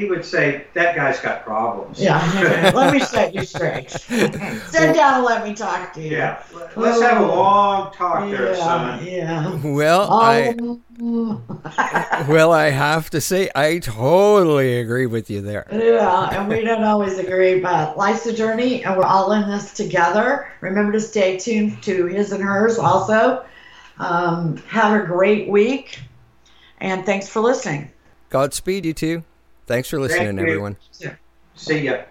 he 0.00 0.06
would 0.06 0.24
say 0.24 0.66
that 0.74 0.94
guy's 0.94 1.20
got 1.20 1.42
problems. 1.42 1.98
Yeah, 2.00 2.72
let 2.74 2.92
me 2.92 3.00
set 3.00 3.34
you 3.34 3.44
straight. 3.44 3.90
Sit 3.90 4.32
down 4.32 5.14
and 5.14 5.24
let 5.24 5.46
me 5.46 5.54
talk 5.54 5.94
to 5.94 6.02
you. 6.02 6.10
Yeah, 6.10 6.42
let's 6.76 7.00
have 7.00 7.22
a 7.22 7.26
long 7.26 7.92
talk 7.92 8.28
there, 8.30 8.52
yeah, 8.52 8.56
son. 8.56 9.06
yeah. 9.06 9.60
well, 9.64 10.12
I 10.12 10.54
Um, 11.00 11.42
well, 12.28 12.52
I 12.52 12.70
have 12.70 13.08
to 13.10 13.20
say, 13.20 13.50
I 13.54 13.78
totally 13.78 14.78
agree 14.80 15.06
with 15.06 15.30
you 15.30 15.40
there. 15.40 15.66
yeah, 15.72 16.40
and 16.40 16.48
we 16.48 16.62
don't 16.62 16.84
always 16.84 17.18
agree, 17.18 17.60
but 17.60 17.96
life's 17.96 18.26
a 18.26 18.34
journey, 18.34 18.84
and 18.84 18.96
we're 18.96 19.04
all 19.04 19.32
in 19.32 19.48
this 19.48 19.72
together. 19.72 20.50
Remember 20.60 20.92
to 20.92 21.00
stay 21.00 21.38
tuned 21.38 21.82
to 21.84 22.06
his 22.06 22.32
and 22.32 22.42
hers 22.42 22.78
also. 22.78 23.44
Um, 23.98 24.58
have 24.68 25.00
a 25.00 25.06
great 25.06 25.48
week, 25.48 26.00
and 26.80 27.06
thanks 27.06 27.28
for 27.28 27.40
listening. 27.40 27.90
Godspeed, 28.28 28.84
you 28.84 28.92
two. 28.92 29.24
Thanks 29.66 29.88
for 29.88 29.98
listening, 29.98 30.36
you. 30.36 30.42
everyone. 30.42 30.76
See 31.54 31.80
ya. 31.80 32.04